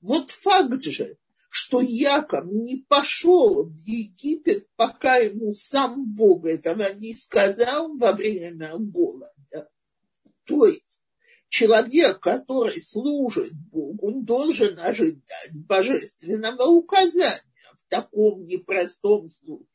вот 0.02 0.32
факт 0.32 0.84
же, 0.84 1.18
что 1.54 1.82
Яков 1.82 2.46
не 2.46 2.78
пошел 2.78 3.66
в 3.66 3.76
Египет, 3.80 4.70
пока 4.78 5.18
ему 5.18 5.52
сам 5.52 6.06
Бог 6.06 6.46
этого 6.46 6.94
не 6.94 7.14
сказал 7.14 7.98
во 7.98 8.14
время 8.14 8.78
голода. 8.78 9.70
То 10.46 10.66
есть 10.66 11.04
человек, 11.50 12.22
который 12.22 12.80
служит 12.80 13.52
Богу, 13.70 14.22
должен 14.22 14.80
ожидать 14.80 15.52
божественного 15.68 16.68
указания 16.68 17.44
в 17.74 17.86
таком 17.90 18.46
непростом 18.46 19.30
случае. 19.30 19.68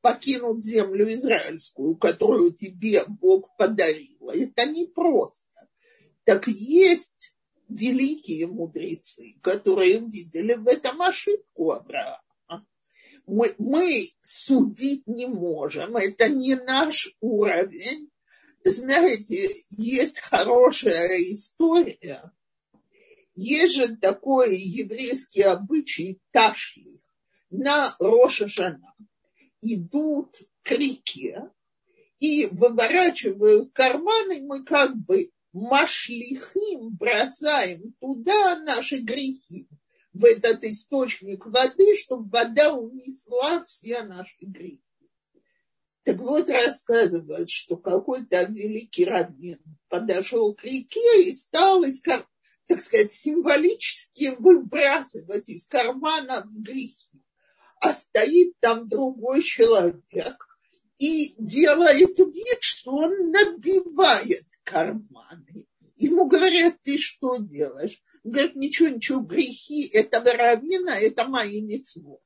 Покинуть 0.00 0.64
землю 0.64 1.12
израильскую, 1.12 1.96
которую 1.96 2.54
тебе 2.54 3.02
Бог 3.06 3.54
подарил, 3.58 4.30
это 4.30 4.64
непросто. 4.64 5.68
Так 6.24 6.48
есть 6.48 7.33
великие 7.68 8.46
мудрецы, 8.46 9.34
которые 9.40 10.00
видели 10.00 10.54
в 10.54 10.66
этом 10.68 11.00
ошибку 11.02 11.72
Авраама. 11.72 12.20
Мы, 13.26 13.54
мы 13.58 14.06
судить 14.22 15.06
не 15.06 15.26
можем, 15.26 15.96
это 15.96 16.28
не 16.28 16.56
наш 16.56 17.14
уровень. 17.20 18.10
Знаете, 18.64 19.50
есть 19.70 20.20
хорошая 20.20 21.18
история. 21.32 22.32
Есть 23.34 23.74
же 23.74 23.96
такой 23.96 24.56
еврейский 24.56 25.42
обычай 25.42 26.20
ташлих 26.30 27.00
на 27.50 27.94
Роша 27.98 28.46
Жана. 28.48 28.94
Идут 29.60 30.36
к 30.62 30.70
реке 30.72 31.50
и 32.18 32.46
выворачивают 32.46 33.72
карманы, 33.72 34.42
мы 34.42 34.64
как 34.64 34.96
бы 34.96 35.30
машлихим, 35.54 36.90
бросаем 36.96 37.94
туда 38.00 38.58
наши 38.58 38.98
грехи, 38.98 39.68
в 40.12 40.24
этот 40.24 40.64
источник 40.64 41.46
воды, 41.46 41.96
чтобы 41.96 42.28
вода 42.28 42.72
унесла 42.72 43.64
все 43.64 44.02
наши 44.02 44.36
грехи. 44.40 44.80
Так 46.04 46.18
вот, 46.18 46.50
рассказывают, 46.50 47.48
что 47.48 47.76
какой-то 47.76 48.44
великий 48.44 49.06
раввин 49.06 49.60
подошел 49.88 50.54
к 50.54 50.62
реке 50.64 51.24
и 51.24 51.34
стал 51.34 51.82
из 51.82 52.00
кар... 52.02 52.28
так 52.66 52.82
сказать, 52.82 53.14
символически 53.14 54.36
выбрасывать 54.38 55.48
из 55.48 55.66
кармана 55.66 56.42
в 56.44 56.60
грехи. 56.60 57.08
А 57.80 57.92
стоит 57.92 58.54
там 58.60 58.86
другой 58.86 59.42
человек 59.42 60.36
и 60.98 61.34
делает 61.38 62.18
вид, 62.18 62.58
что 62.60 62.92
он 62.92 63.30
набивает 63.30 64.46
карманы. 64.64 65.66
Ему 65.96 66.26
говорят, 66.26 66.76
ты 66.82 66.98
что 66.98 67.36
делаешь? 67.36 68.02
Он 68.24 68.32
говорит, 68.32 68.56
ничего, 68.56 68.88
ничего, 68.88 69.20
грехи 69.20 69.86
этого 69.88 70.32
равнина, 70.32 70.90
это 70.90 71.24
мои 71.24 71.62
мецвод. 71.62 72.20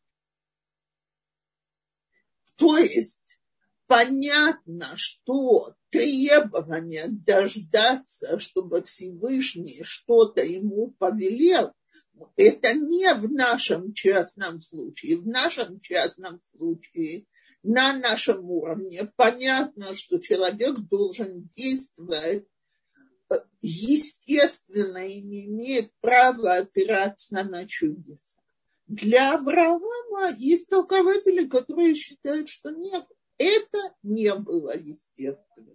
То 2.56 2.76
есть 2.78 3.40
понятно, 3.86 4.86
что 4.96 5.74
требование 5.90 7.06
дождаться, 7.08 8.38
чтобы 8.40 8.82
Всевышний 8.82 9.82
что-то 9.84 10.42
ему 10.42 10.92
повелел, 10.98 11.72
это 12.36 12.74
не 12.74 13.12
в 13.14 13.30
нашем 13.32 13.92
частном 13.92 14.60
случае. 14.60 15.18
В 15.18 15.26
нашем 15.26 15.80
частном 15.80 16.40
случае 16.40 17.26
на 17.62 17.92
нашем 17.96 18.50
уровне 18.50 19.10
понятно, 19.16 19.94
что 19.94 20.18
человек 20.18 20.78
должен 20.90 21.48
действовать 21.56 22.46
э, 23.30 23.34
естественно 23.60 25.06
и 25.06 25.20
не 25.20 25.46
имеет 25.46 25.92
права 26.00 26.54
опираться 26.54 27.42
на 27.44 27.66
чудеса. 27.66 28.40
Для 28.86 29.34
Авраама 29.34 30.30
есть 30.38 30.68
толкователи, 30.68 31.46
которые 31.46 31.94
считают, 31.94 32.48
что 32.48 32.70
нет, 32.70 33.04
это 33.36 33.78
не 34.02 34.34
было 34.34 34.76
естественно. 34.76 35.74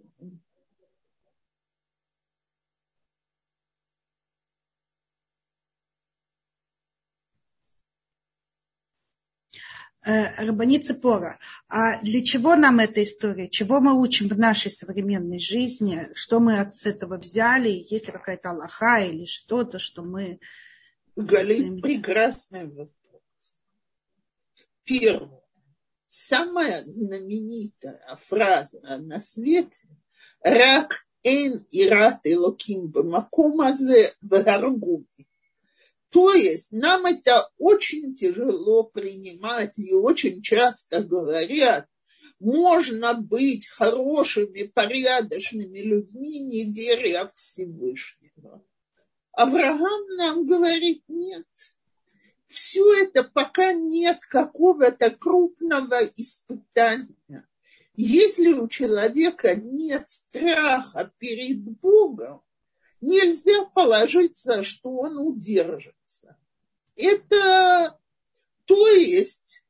Э, 10.06 10.44
Рабанит 10.44 10.86
Цепора, 10.86 11.38
а 11.66 11.98
для 12.02 12.22
чего 12.22 12.56
нам 12.56 12.78
эта 12.78 13.02
история? 13.02 13.48
Чего 13.48 13.80
мы 13.80 13.98
учим 13.98 14.28
в 14.28 14.38
нашей 14.38 14.70
современной 14.70 15.38
жизни? 15.38 16.08
Что 16.14 16.40
мы 16.40 16.58
от 16.58 16.74
этого 16.84 17.16
взяли? 17.16 17.70
Есть 17.70 18.08
ли 18.08 18.12
какая-то 18.12 18.50
Аллаха 18.50 18.98
или 18.98 19.24
что-то, 19.24 19.78
что 19.78 20.02
мы... 20.02 20.40
Галит, 21.16 21.80
прекрасный 21.80 22.66
вопрос. 22.66 23.22
Первое. 24.84 25.40
Самая 26.10 26.82
знаменитая 26.82 28.18
фраза 28.20 28.80
на 28.98 29.22
свете 29.22 29.88
«Рак 30.42 30.92
эн 31.22 31.66
ират 31.70 32.20
элоким 32.24 32.88
бамакумазе 32.88 34.12
вагаргуми» 34.20 35.26
То 36.14 36.32
есть 36.32 36.70
нам 36.70 37.06
это 37.06 37.50
очень 37.58 38.14
тяжело 38.14 38.84
принимать 38.84 39.80
и 39.80 39.92
очень 39.92 40.42
часто 40.42 41.02
говорят, 41.02 41.88
можно 42.38 43.14
быть 43.14 43.66
хорошими, 43.66 44.62
порядочными 44.62 45.80
людьми, 45.80 46.38
не 46.38 46.72
веря 46.72 47.26
в 47.26 47.34
Всевышнего. 47.34 48.64
Авраам 49.32 50.06
нам 50.16 50.46
говорит, 50.46 51.02
нет, 51.08 51.48
все 52.46 53.02
это 53.02 53.24
пока 53.24 53.72
нет 53.72 54.20
какого-то 54.20 55.10
крупного 55.10 56.00
испытания. 56.14 57.44
Если 57.96 58.52
у 58.52 58.68
человека 58.68 59.56
нет 59.56 60.08
страха 60.08 61.12
перед 61.18 61.58
Богом, 61.80 62.40
нельзя 63.06 63.64
положиться, 63.66 64.64
что 64.64 64.90
он 64.90 65.18
удержит. 65.18 65.94
Это, 66.96 67.98
то 68.66 68.88
есть, 68.88 69.64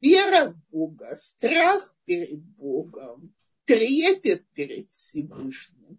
вера 0.00 0.50
в 0.50 0.60
Бога, 0.70 1.16
страх 1.16 1.94
перед 2.04 2.40
Богом, 2.40 3.34
трепет 3.64 4.46
перед 4.50 4.90
Всевышним. 4.90 5.98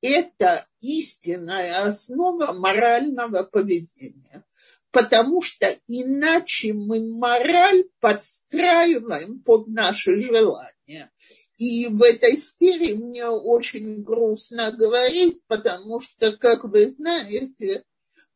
Это 0.00 0.66
истинная 0.80 1.84
основа 1.84 2.52
морального 2.52 3.42
поведения. 3.42 4.44
Потому 4.90 5.42
что 5.42 5.66
иначе 5.88 6.72
мы 6.72 7.06
мораль 7.06 7.84
подстраиваем 8.00 9.40
под 9.40 9.66
наши 9.68 10.18
желания. 10.20 11.10
И 11.58 11.86
в 11.86 12.02
этой 12.02 12.36
сфере 12.36 12.94
мне 12.94 13.26
очень 13.26 14.02
грустно 14.02 14.72
говорить, 14.72 15.40
потому 15.46 16.00
что, 16.00 16.36
как 16.36 16.64
вы 16.64 16.90
знаете, 16.90 17.84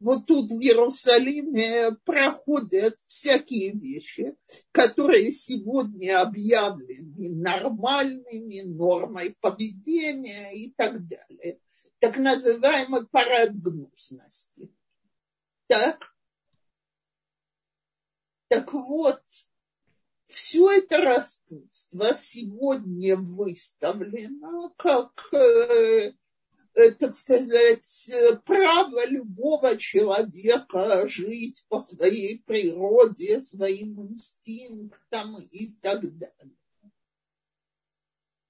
вот 0.00 0.24
тут 0.26 0.50
в 0.50 0.58
Иерусалиме 0.58 1.92
проходят 2.06 2.98
всякие 3.00 3.72
вещи, 3.72 4.34
которые 4.72 5.30
сегодня 5.32 6.22
объявлены 6.22 7.28
нормальными, 7.28 8.62
нормой 8.62 9.36
поведения 9.40 10.56
и 10.56 10.72
так 10.72 11.06
далее. 11.06 11.60
Так 11.98 12.16
называемый 12.16 13.06
парад 13.06 13.54
гнусности. 13.54 14.74
Так? 15.66 16.14
Так 18.48 18.72
вот, 18.72 19.22
все 20.30 20.70
это 20.70 20.98
распутство 20.98 22.14
сегодня 22.14 23.16
выставлено 23.16 24.72
как 24.76 25.12
э, 25.32 26.12
Э, 26.74 26.92
так 26.92 27.16
сказать, 27.16 28.10
право 28.44 29.04
любого 29.06 29.76
человека 29.76 31.08
жить 31.08 31.64
по 31.68 31.80
своей 31.80 32.42
природе, 32.44 33.40
своим 33.40 34.00
инстинктам 34.06 35.40
и 35.40 35.72
так 35.80 36.00
далее. 36.16 36.56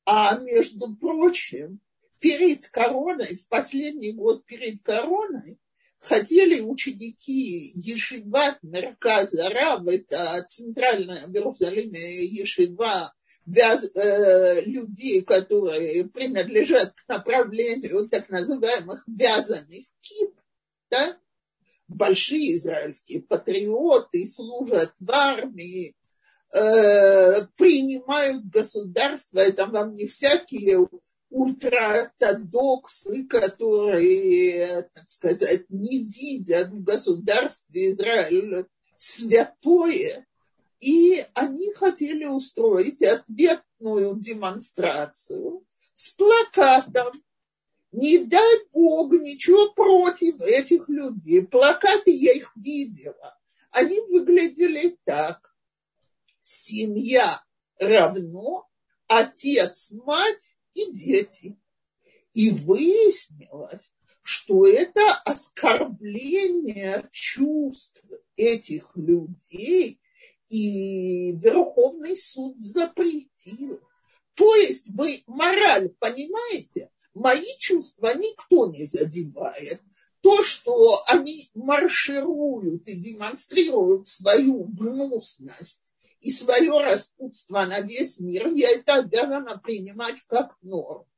А 0.04 0.38
между 0.38 0.94
прочим, 0.96 1.80
перед 2.18 2.68
короной, 2.68 3.36
в 3.36 3.48
последний 3.48 4.12
год 4.12 4.44
перед 4.44 4.82
короной, 4.82 5.58
хотели 6.00 6.60
ученики 6.60 7.72
Ешиват 7.74 8.58
Мерказа 8.62 9.48
Рав, 9.50 9.86
это 9.86 10.44
центральная 10.48 11.26
в 11.26 11.32
Иерусалиме 11.32 12.24
Ешива 12.26 13.12
Э, 13.46 14.60
людей, 14.60 15.22
которые 15.22 16.04
принадлежат 16.08 16.92
к 16.92 17.08
направлению 17.08 18.08
так 18.08 18.28
называемых 18.28 19.02
вязаных 19.08 19.86
кип, 20.00 20.34
да? 20.90 21.18
большие 21.88 22.56
израильские 22.56 23.22
патриоты 23.22 24.26
служат 24.28 24.92
в 25.00 25.10
армии, 25.10 25.96
э, 26.52 27.46
принимают 27.56 28.44
государство, 28.44 29.40
это 29.40 29.66
вам 29.66 29.96
не 29.96 30.06
всякие 30.06 30.86
ультраортодоксы, 31.30 33.24
которые, 33.24 34.82
так 34.94 35.08
сказать, 35.08 35.64
не 35.70 36.04
видят 36.04 36.70
в 36.70 36.82
государстве 36.82 37.92
Израиль 37.92 38.66
святое, 38.96 40.26
и 40.80 41.24
они 41.34 41.72
хотели 41.74 42.24
устроить 42.24 43.02
ответную 43.02 44.16
демонстрацию 44.16 45.64
с 45.94 46.10
плакатом. 46.10 47.12
Не 47.92 48.18
дай 48.18 48.66
Бог 48.72 49.12
ничего 49.12 49.72
против 49.72 50.40
этих 50.42 50.88
людей. 50.88 51.42
Плакаты 51.42 52.12
я 52.12 52.32
их 52.32 52.52
видела. 52.56 53.36
Они 53.72 54.00
выглядели 54.00 54.96
так. 55.04 55.54
Семья 56.42 57.42
равно 57.78 58.68
отец, 59.08 59.90
мать 59.92 60.56
и 60.74 60.92
дети. 60.92 61.58
И 62.32 62.50
выяснилось, 62.50 63.92
что 64.22 64.66
это 64.66 65.14
оскорбление 65.24 67.08
чувств 67.12 68.04
этих 68.36 68.96
людей 68.96 70.00
и 70.48 71.32
Верховный 71.32 72.16
суд 72.16 72.58
запретил. 72.58 73.80
То 74.34 74.54
есть 74.54 74.88
вы 74.88 75.22
мораль 75.26 75.90
понимаете? 75.98 76.90
Мои 77.14 77.46
чувства 77.58 78.14
никто 78.14 78.66
не 78.66 78.86
задевает. 78.86 79.82
То, 80.20 80.42
что 80.42 81.02
они 81.06 81.42
маршируют 81.54 82.86
и 82.86 82.94
демонстрируют 82.94 84.06
свою 84.06 84.64
гнусность 84.64 85.89
и 86.20 86.30
свое 86.30 86.80
распутство 86.80 87.64
на 87.64 87.80
весь 87.80 88.18
мир, 88.18 88.48
я 88.48 88.70
это 88.70 88.96
обязана 88.96 89.58
принимать 89.58 90.20
как 90.26 90.56
норму. 90.62 91.08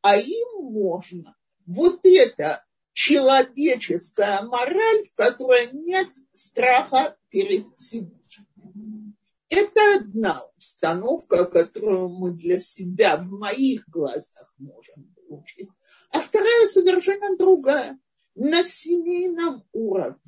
А 0.00 0.16
им 0.16 0.64
можно 0.64 1.36
вот 1.66 2.00
это 2.04 2.64
человеческая 2.92 4.42
мораль, 4.42 5.04
в 5.04 5.14
которой 5.14 5.68
нет 5.72 6.08
страха 6.32 7.16
перед 7.30 7.66
Всевышним. 7.76 9.16
Это 9.48 9.96
одна 9.96 10.42
установка, 10.56 11.44
которую 11.44 12.08
мы 12.08 12.32
для 12.32 12.58
себя 12.58 13.16
в 13.16 13.30
моих 13.30 13.86
глазах 13.88 14.52
можем 14.58 15.14
выучить. 15.28 15.68
А 16.10 16.20
вторая 16.20 16.66
совершенно 16.66 17.36
другая. 17.36 17.98
На 18.34 18.62
семейном 18.62 19.62
уровне. 19.72 20.18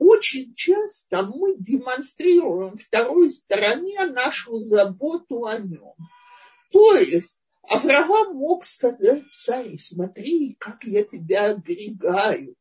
Очень 0.00 0.54
часто 0.54 1.26
мы 1.26 1.56
демонстрируем 1.58 2.78
второй 2.78 3.30
стороне 3.30 4.06
нашу 4.06 4.58
заботу 4.60 5.44
о 5.44 5.58
нем. 5.58 5.94
То 6.72 6.94
есть 6.94 7.38
Авраам 7.68 8.34
мог 8.34 8.64
сказать 8.64 9.30
царю, 9.30 9.76
смотри, 9.78 10.56
как 10.58 10.84
я 10.84 11.04
тебя 11.04 11.50
оберегаю, 11.50 12.56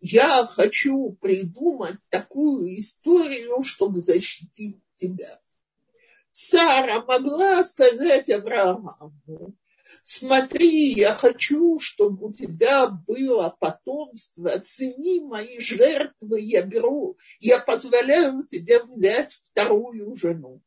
я 0.00 0.44
хочу 0.44 1.16
придумать 1.20 1.98
такую 2.08 2.76
историю, 2.76 3.62
чтобы 3.62 4.00
защитить 4.00 4.80
тебя. 4.96 5.40
Сара 6.32 7.04
могла 7.04 7.62
сказать 7.62 8.28
Аврааму, 8.28 9.14
смотри, 10.04 10.92
я 10.92 11.12
хочу, 11.12 11.78
чтобы 11.78 12.28
у 12.28 12.32
тебя 12.32 12.88
было 12.88 13.56
потомство, 13.58 14.50
цени 14.60 15.20
мои 15.20 15.60
жертвы, 15.60 16.40
я 16.40 16.62
беру, 16.62 17.16
я 17.40 17.58
позволяю 17.58 18.44
тебе 18.46 18.82
взять 18.82 19.32
вторую 19.32 20.14
жену. 20.16 20.60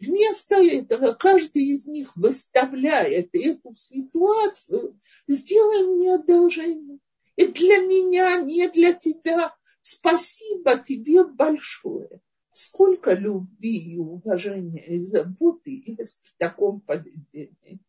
Вместо 0.00 0.56
этого 0.56 1.12
каждый 1.12 1.62
из 1.62 1.86
них 1.86 2.16
выставляет 2.16 3.28
эту 3.34 3.74
ситуацию, 3.74 4.98
сделай 5.28 5.86
мне 5.86 6.14
одолжение 6.14 6.98
и 7.36 7.46
для 7.46 7.78
меня, 7.78 8.40
не 8.40 8.68
для 8.68 8.92
тебя. 8.92 9.54
Спасибо 9.80 10.78
тебе 10.78 11.24
большое. 11.24 12.20
Сколько 12.52 13.12
любви 13.12 13.94
и 13.94 13.96
уважения 13.96 14.84
и 14.86 15.00
заботы 15.00 15.82
есть 15.86 16.18
в 16.22 16.36
таком 16.36 16.80
поведении. 16.80 17.80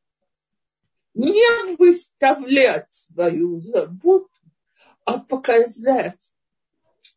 Не 1.13 1.75
выставлять 1.75 2.91
свою 2.91 3.57
заботу, 3.57 4.29
а 5.05 5.19
показать, 5.19 6.19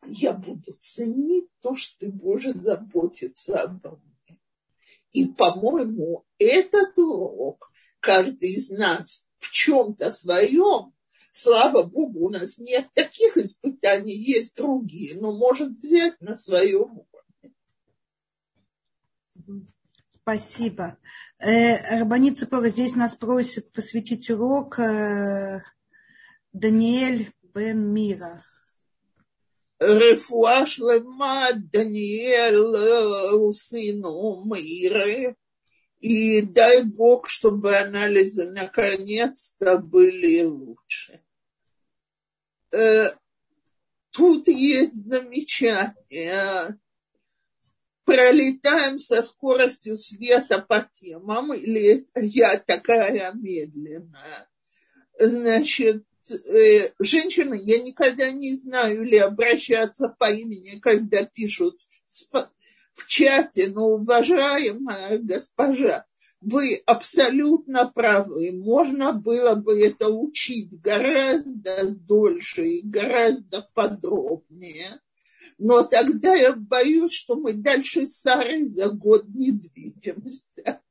я 0.05 0.33
буду 0.33 0.73
ценить 0.81 1.49
то, 1.61 1.75
что 1.75 1.99
ты 1.99 2.11
будешь 2.11 2.53
заботиться 2.55 3.61
обо 3.61 3.97
мне. 3.97 4.39
И, 5.13 5.27
по-моему, 5.27 6.25
этот 6.37 6.97
урок 6.97 7.71
каждый 7.99 8.53
из 8.53 8.69
нас 8.69 9.27
в 9.37 9.49
чем-то 9.51 10.11
своем 10.11 10.95
слава 11.35 11.83
Богу, 11.83 12.25
у 12.25 12.29
нас 12.29 12.57
нет 12.57 12.87
таких 12.93 13.37
испытаний, 13.37 14.15
есть 14.15 14.55
другие, 14.55 15.19
но 15.19 15.33
может 15.33 15.77
взять 15.79 16.19
на 16.21 16.35
своем 16.35 17.05
уровне. 17.05 17.55
Спасибо. 20.27 20.97
Э, 21.37 21.99
Рабанит 21.99 22.39
Цепора 22.39 22.69
здесь 22.69 22.95
нас 22.95 23.15
просит 23.15 23.71
посвятить 23.71 24.27
урок 24.31 24.79
э, 24.79 25.61
Даниэль 26.51 27.31
Бен 27.53 27.93
Мира. 27.93 28.41
Рефуа 29.79 30.65
шлема 30.65 31.49
Даниэль 31.53 33.53
сыну 33.53 34.43
Мира. 34.45 35.35
И 35.99 36.41
дай 36.41 36.81
Бог, 36.81 37.29
чтобы 37.29 37.77
анализы 37.77 38.49
наконец-то 38.49 39.77
были 39.77 40.41
лучше. 40.41 41.21
Э, 42.71 43.09
тут 44.09 44.47
есть 44.47 45.05
замечание 45.05 46.79
Пролетаем 48.05 48.99
со 48.99 49.23
скоростью 49.23 49.97
света 49.97 50.59
по 50.59 50.81
темам, 50.81 51.53
или 51.53 52.07
я 52.15 52.57
такая 52.57 53.33
медленная. 53.33 54.49
Значит, 55.19 56.05
э, 56.29 56.89
женщины, 56.99 57.59
я 57.59 57.79
никогда 57.79 58.31
не 58.31 58.55
знаю, 58.55 59.03
ли 59.03 59.17
обращаться 59.17 60.09
по 60.19 60.29
имени, 60.29 60.79
когда 60.79 61.23
пишут 61.23 61.79
в, 62.31 62.49
в 62.93 63.07
чате, 63.07 63.69
но, 63.69 63.95
уважаемая 63.95 65.17
госпожа, 65.17 66.05
вы 66.41 66.83
абсолютно 66.85 67.87
правы. 67.87 68.51
Можно 68.51 69.13
было 69.13 69.55
бы 69.55 69.81
это 69.83 70.09
учить 70.09 70.79
гораздо 70.79 71.89
дольше 71.89 72.63
и 72.65 72.87
гораздо 72.87 73.67
подробнее. 73.73 75.01
Но 75.57 75.83
тогда 75.83 76.35
я 76.35 76.53
боюсь, 76.53 77.13
что 77.13 77.35
мы 77.35 77.53
дальше 77.53 78.07
Сары 78.07 78.65
за 78.65 78.89
год 78.89 79.27
не 79.29 79.51
двинемся. 79.51 80.81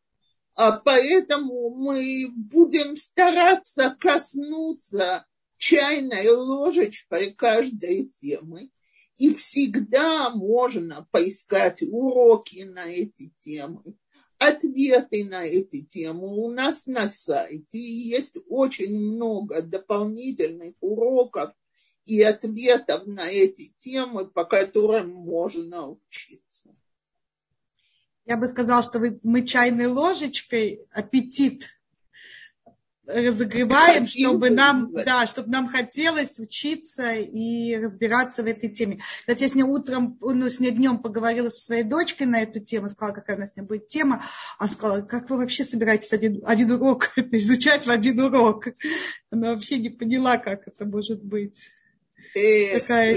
А 0.55 0.73
поэтому 0.73 1.71
мы 1.71 2.29
будем 2.35 2.97
стараться 2.97 3.97
коснуться 4.01 5.27
чайной 5.59 6.29
ложечкой 6.29 7.33
каждой 7.33 8.07
темы. 8.21 8.71
И 9.17 9.33
всегда 9.35 10.31
можно 10.31 11.07
поискать 11.12 11.83
уроки 11.83 12.62
на 12.62 12.87
эти 12.87 13.33
темы, 13.45 13.97
ответы 14.39 15.25
на 15.25 15.45
эти 15.45 15.85
темы. 15.85 16.27
У 16.27 16.51
нас 16.51 16.87
на 16.87 17.09
сайте 17.09 17.79
есть 17.79 18.37
очень 18.49 18.99
много 18.99 19.62
дополнительных 19.62 20.75
уроков 20.81 21.53
и 22.07 22.23
ответов 22.23 23.07
на 23.07 23.29
эти 23.29 23.75
темы, 23.79 24.27
по 24.27 24.45
которым 24.45 25.11
можно 25.11 25.89
учиться. 25.89 26.75
Я 28.27 28.37
бы 28.37 28.47
сказала, 28.47 28.83
что 28.83 28.99
вы, 28.99 29.21
мы 29.23 29.47
чайной 29.47 29.87
ложечкой 29.87 30.87
аппетит 30.91 31.75
разогреваем, 33.07 34.07
чтобы 34.07 34.51
нам, 34.51 34.93
да, 34.93 35.27
чтобы 35.27 35.51
нам 35.51 35.69
хотелось 35.69 36.39
учиться 36.39 37.13
и 37.13 37.77
разбираться 37.77 38.43
в 38.43 38.47
этой 38.47 38.71
теме. 38.71 39.03
Кстати, 39.21 39.43
я 39.43 39.49
сегодня 39.49 39.67
утром, 39.67 40.19
ну, 40.21 40.49
сегодня 40.49 40.71
днем 40.71 40.99
поговорила 40.99 41.49
со 41.49 41.61
своей 41.61 41.83
дочкой 41.83 42.27
на 42.27 42.41
эту 42.41 42.61
тему, 42.61 42.89
сказала, 42.89 43.15
какая 43.15 43.37
у 43.37 43.41
нас 43.41 43.53
с 43.53 43.57
ней 43.57 43.63
будет 43.63 43.89
тема. 43.89 44.25
Она 44.59 44.71
сказала, 44.71 45.03
как 45.03 45.29
вы 45.29 45.37
вообще 45.37 45.65
собираетесь 45.65 46.13
один, 46.13 46.43
один 46.47 46.71
урок 46.73 47.13
изучать 47.17 47.87
в 47.87 47.91
один 47.91 48.21
урок? 48.21 48.69
Она 49.31 49.53
вообще 49.53 49.79
не 49.79 49.91
поняла, 49.91 50.39
как 50.39 50.67
это 50.67 50.87
может 50.87 51.23
быть. 51.23 51.71
Э, 52.35 52.80
Такая 52.80 53.12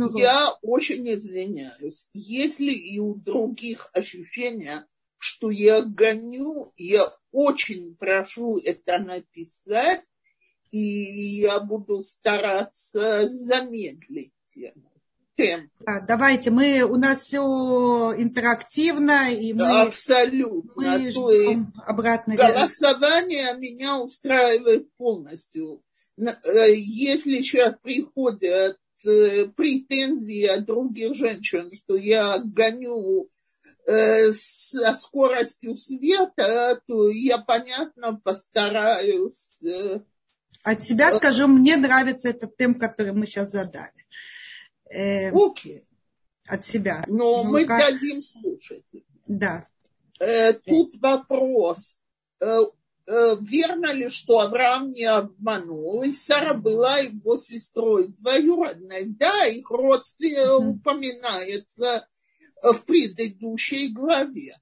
урок. 0.00 0.18
Я 0.18 0.50
очень 0.62 1.12
извиняюсь. 1.12 2.08
Если 2.14 2.72
и 2.72 2.98
у 2.98 3.14
других 3.14 3.90
ощущения, 3.92 4.86
что 5.18 5.50
я 5.50 5.82
гоню, 5.82 6.72
я 6.76 7.12
очень 7.32 7.94
прошу 7.96 8.58
это 8.58 8.98
написать, 8.98 10.02
и 10.70 10.78
я 10.78 11.60
буду 11.60 12.02
стараться 12.02 13.28
замедлить 13.28 14.32
тему. 14.46 14.90
Темп. 15.36 15.70
Да, 15.80 16.00
давайте, 16.00 16.50
мы, 16.50 16.82
у 16.82 16.96
нас 16.96 17.22
все 17.22 18.14
интерактивно, 18.16 19.32
и 19.32 19.52
мы, 19.52 19.58
да, 19.58 19.82
абсолютно. 19.82 20.72
мы 20.76 21.12
То 21.12 21.32
есть 21.32 21.66
голосование 22.36 23.56
меня 23.58 23.98
устраивает 23.98 24.94
полностью. 24.96 25.82
Э, 26.16 26.74
если 26.74 27.38
сейчас 27.38 27.76
приходят 27.82 28.78
э, 29.06 29.46
претензии 29.46 30.46
от 30.46 30.64
других 30.64 31.14
женщин, 31.14 31.70
что 31.70 31.96
я 31.96 32.38
гоню 32.38 33.28
Э, 33.86 34.32
со 34.32 34.94
скоростью 34.94 35.76
света, 35.76 36.80
то 36.86 37.10
я, 37.10 37.36
понятно, 37.38 38.16
постараюсь. 38.16 39.62
От 40.62 40.82
себя 40.82 41.12
скажу, 41.12 41.46
мне 41.48 41.76
нравится 41.76 42.30
этот 42.30 42.56
темп, 42.56 42.80
который 42.80 43.12
мы 43.12 43.26
сейчас 43.26 43.50
задали. 43.50 43.92
Окей. 45.34 45.84
От 46.46 46.64
себя. 46.64 47.04
Но 47.08 47.42
ну, 47.42 47.50
мы 47.50 47.66
как... 47.66 47.78
дадим 47.78 48.22
слушать. 48.22 48.84
Да. 49.26 49.68
Тут 50.66 50.96
вопрос. 51.00 52.00
Верно 53.06 53.92
ли, 53.92 54.08
что 54.08 54.40
Авраам 54.40 54.92
не 54.92 55.04
обманул, 55.04 56.02
и 56.02 56.14
Сара 56.14 56.54
была 56.54 56.98
его 56.98 57.36
сестрой 57.36 58.08
двоюродной? 58.08 59.04
Да, 59.06 59.44
их 59.46 59.70
родстве 59.70 60.50
упоминается 60.52 62.08
в 62.62 62.82
предыдущей 62.84 63.88
главе. 63.88 64.56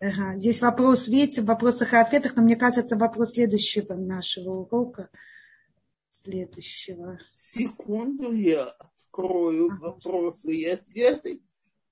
Ага. 0.00 0.34
Здесь 0.34 0.62
вопрос, 0.62 1.08
видите, 1.08 1.42
в 1.42 1.44
вопросах 1.44 1.92
и 1.92 1.96
ответах, 1.96 2.34
но 2.34 2.42
мне 2.42 2.56
кажется, 2.56 2.80
это 2.80 2.96
вопрос 2.96 3.32
следующего 3.32 3.94
нашего 3.94 4.62
урока. 4.62 5.10
Следующего. 6.10 7.20
Секунду, 7.32 8.32
я 8.32 8.64
открою 8.64 9.66
ага. 9.66 9.80
вопросы 9.80 10.54
и 10.54 10.66
ответы, 10.66 11.42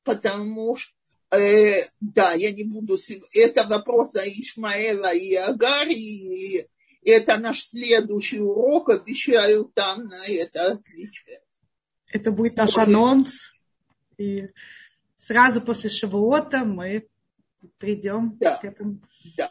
потому 0.04 0.74
что 0.74 0.97
э, 1.30 1.82
да, 2.00 2.32
я 2.32 2.52
не 2.52 2.64
буду... 2.64 2.96
Это 3.34 3.64
вопрос 3.66 4.16
о 4.16 4.26
Ишмаэла 4.26 5.14
и 5.14 5.34
Агаре, 5.34 5.94
и 5.94 6.66
это 7.04 7.38
наш 7.38 7.62
следующий 7.62 8.40
урок, 8.40 8.90
обещаю 8.90 9.64
там 9.66 10.06
на 10.06 10.26
это 10.26 10.72
отвечать. 10.72 11.42
Это 12.10 12.32
будет 12.32 12.56
наш 12.56 12.76
анонс. 12.76 13.52
И 14.16 14.48
сразу 15.16 15.60
после 15.60 15.90
Шавуота 15.90 16.64
мы 16.64 17.08
придем 17.78 18.36
да. 18.38 18.56
к 18.56 18.64
этому, 18.64 19.00
да. 19.36 19.50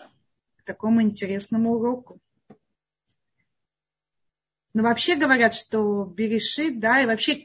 к 0.57 0.63
такому 0.63 1.01
интересному 1.01 1.73
уроку. 1.73 2.19
Но 4.73 4.83
вообще 4.83 5.15
говорят, 5.15 5.55
что 5.55 6.05
Берешит, 6.05 6.79
да, 6.79 7.01
и 7.01 7.05
вообще 7.05 7.35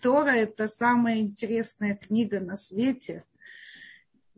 Тора– 0.00 0.30
это 0.36 0.68
самая 0.68 1.18
интересная 1.18 1.96
книга 1.96 2.40
на 2.40 2.56
свете. 2.56 3.24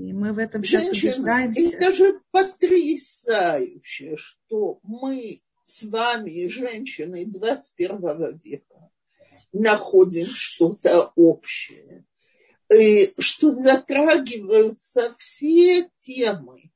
И 0.00 0.14
мы 0.14 0.32
в 0.32 0.38
этом 0.38 0.64
Женщина, 0.64 0.94
сейчас 0.94 1.18
убеждаемся. 1.18 1.76
Это 1.76 1.92
же 1.92 2.20
потрясающе, 2.30 4.16
что 4.16 4.80
мы 4.82 5.42
с 5.64 5.84
вами, 5.84 6.48
женщины 6.48 7.26
21 7.26 8.40
века, 8.42 8.90
находим 9.52 10.24
что-то 10.26 11.12
общее, 11.16 12.06
и 12.72 13.12
что 13.18 13.50
затрагиваются 13.50 15.14
все 15.18 15.90
темы. 15.98 16.70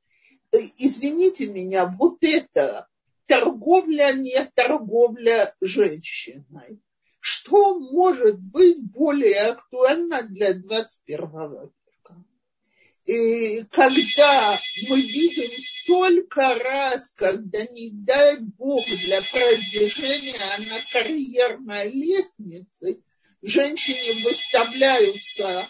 Извините 0.76 1.46
меня, 1.46 1.86
вот 1.86 2.18
это 2.20 2.88
торговля, 3.24 4.12
не 4.12 4.44
торговля 4.54 5.54
женщиной. 5.62 6.78
Что 7.20 7.78
может 7.78 8.38
быть 8.38 8.82
более 8.82 9.46
актуально 9.46 10.24
для 10.24 10.52
21 10.52 11.30
века? 11.52 11.83
И 13.06 13.64
когда 13.70 14.58
мы 14.88 15.00
видим 15.00 15.50
столько 15.58 16.54
раз, 16.54 17.12
когда, 17.12 17.62
не 17.66 17.90
дай 17.90 18.38
Бог, 18.38 18.82
для 18.86 19.20
продвижения 19.20 20.68
на 20.70 20.80
карьерной 20.90 21.90
лестнице 21.90 23.02
женщине 23.42 24.24
выставляются, 24.24 25.68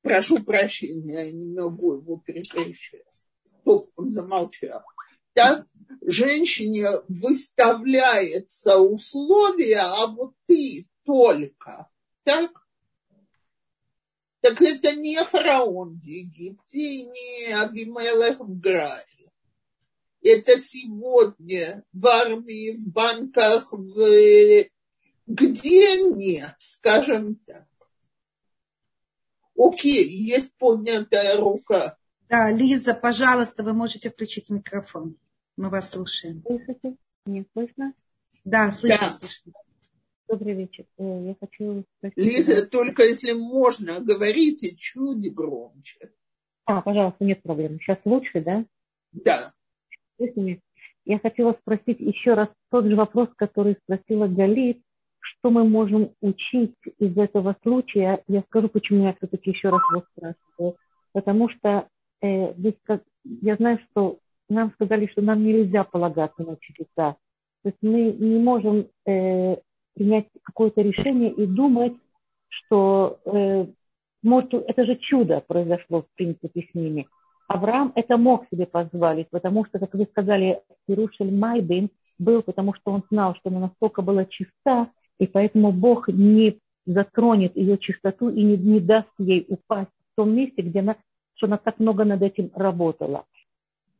прошу 0.00 0.42
прощения, 0.42 1.26
я 1.26 1.32
не 1.32 1.46
могу 1.46 1.96
его 1.96 2.16
перекрещивать, 2.24 3.04
он 3.64 4.10
замолчал, 4.10 4.82
так, 5.34 5.66
женщине 6.06 6.88
выставляется 7.08 8.78
условие, 8.78 9.80
а 9.80 10.06
вот 10.06 10.32
ты 10.46 10.86
только, 11.04 11.88
так, 12.24 12.50
так 14.40 14.60
это 14.62 14.94
не 14.94 15.22
фараон 15.22 15.98
в 15.98 16.04
Египте 16.04 16.78
и 16.78 17.04
не 17.04 17.52
Авимелех 17.52 18.40
в 18.40 18.58
Граре. 18.58 19.04
Это 20.22 20.58
сегодня 20.58 21.82
в 21.92 22.06
армии, 22.06 22.76
в 22.76 22.88
банках, 22.88 23.72
в... 23.72 24.64
где 25.26 26.02
нет, 26.02 26.54
скажем 26.58 27.36
так. 27.46 27.66
Окей, 29.56 30.08
есть 30.08 30.54
поднятая 30.56 31.36
рука. 31.36 31.96
Да, 32.28 32.50
Лиза, 32.50 32.94
пожалуйста, 32.94 33.62
вы 33.62 33.72
можете 33.72 34.10
включить 34.10 34.50
микрофон. 34.50 35.16
Мы 35.56 35.68
вас 35.68 35.90
слушаем. 35.90 36.42
Слышите? 36.46 36.96
Не 37.26 37.44
слышно? 37.52 37.92
Да, 38.44 38.72
слышно, 38.72 39.08
да. 39.08 39.12
слышно. 39.12 39.52
Добрый 40.30 40.54
вечер. 40.54 40.84
Я 40.96 41.34
хочу 41.40 41.84
спросить... 41.96 42.16
Лиза, 42.16 42.68
только 42.68 43.02
если 43.02 43.32
можно, 43.32 43.98
говорите 44.00 44.76
чуть 44.76 45.34
громче. 45.34 46.12
А, 46.66 46.82
пожалуйста, 46.82 47.24
нет 47.24 47.42
проблем. 47.42 47.80
Сейчас 47.80 47.98
лучше, 48.04 48.40
да? 48.40 48.64
Да. 49.12 49.52
Я 51.04 51.18
хотела 51.18 51.56
спросить 51.60 51.98
еще 51.98 52.34
раз 52.34 52.48
тот 52.70 52.84
же 52.84 52.94
вопрос, 52.94 53.28
который 53.34 53.76
спросила 53.82 54.28
Галит. 54.28 54.80
Что 55.18 55.50
мы 55.50 55.68
можем 55.68 56.14
учить 56.20 56.76
из 56.98 57.16
этого 57.18 57.56
случая? 57.62 58.22
Я 58.28 58.42
скажу, 58.42 58.68
почему 58.68 59.06
я 59.06 59.14
все-таки 59.14 59.50
еще 59.50 59.70
раз 59.70 59.80
его 59.90 60.04
спрашиваю. 60.12 60.76
Потому 61.12 61.48
что 61.48 61.88
э, 62.22 62.54
я 63.24 63.56
знаю, 63.56 63.80
что 63.90 64.20
нам 64.48 64.72
сказали, 64.74 65.08
что 65.08 65.22
нам 65.22 65.44
нельзя 65.44 65.82
полагаться 65.82 66.42
на 66.44 66.56
чудеса. 66.56 67.16
То 67.62 67.68
есть 67.68 67.78
мы 67.82 68.12
не 68.12 68.38
можем 68.38 68.88
э, 69.06 69.56
принять 69.94 70.26
какое-то 70.42 70.82
решение 70.82 71.30
и 71.30 71.46
думать, 71.46 71.94
что 72.48 73.20
э, 73.24 73.66
может, 74.22 74.52
это 74.52 74.84
же 74.84 74.96
чудо 74.96 75.42
произошло, 75.46 76.02
в 76.02 76.16
принципе, 76.16 76.68
с 76.70 76.74
ними. 76.74 77.08
Авраам 77.48 77.92
это 77.94 78.16
мог 78.16 78.46
себе 78.50 78.66
позволить, 78.66 79.28
потому 79.30 79.64
что, 79.66 79.78
как 79.78 79.94
вы 79.94 80.06
сказали, 80.10 80.60
Ирушель 80.86 81.34
Майбин 81.34 81.90
был, 82.18 82.42
потому 82.42 82.74
что 82.74 82.92
он 82.92 83.02
знал, 83.10 83.34
что 83.36 83.48
она 83.50 83.60
настолько 83.60 84.02
была 84.02 84.24
чиста, 84.24 84.90
и 85.18 85.26
поэтому 85.26 85.72
Бог 85.72 86.08
не 86.08 86.58
затронет 86.86 87.56
ее 87.56 87.78
чистоту 87.78 88.28
и 88.28 88.42
не, 88.42 88.56
не 88.56 88.80
даст 88.80 89.08
ей 89.18 89.46
упасть 89.48 89.90
в 90.12 90.16
том 90.16 90.34
месте, 90.34 90.62
где 90.62 90.80
она 90.80 90.96
что 91.40 91.46
она 91.46 91.56
так 91.56 91.78
много 91.78 92.04
над 92.04 92.20
этим 92.20 92.50
работала. 92.54 93.24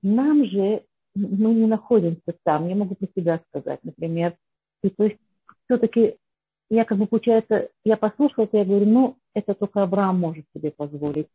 Нам 0.02 0.44
же, 0.44 0.82
мы 1.14 1.54
не 1.54 1.66
находимся 1.66 2.34
там, 2.44 2.68
я 2.68 2.76
могу 2.76 2.94
про 2.94 3.08
себя 3.16 3.40
сказать, 3.48 3.80
например, 3.82 4.36
и 4.82 4.90
то 4.90 5.04
есть 5.04 5.16
все-таки 5.70 6.16
я 6.68 6.84
как 6.84 6.98
бы, 6.98 7.06
получается, 7.06 7.68
я 7.84 7.96
послушала 7.96 8.44
это, 8.44 8.58
я 8.58 8.64
говорю, 8.64 8.86
ну, 8.86 9.16
это 9.34 9.54
только 9.54 9.82
Авраам 9.82 10.18
может 10.18 10.44
себе 10.54 10.72
позволить, 10.72 11.28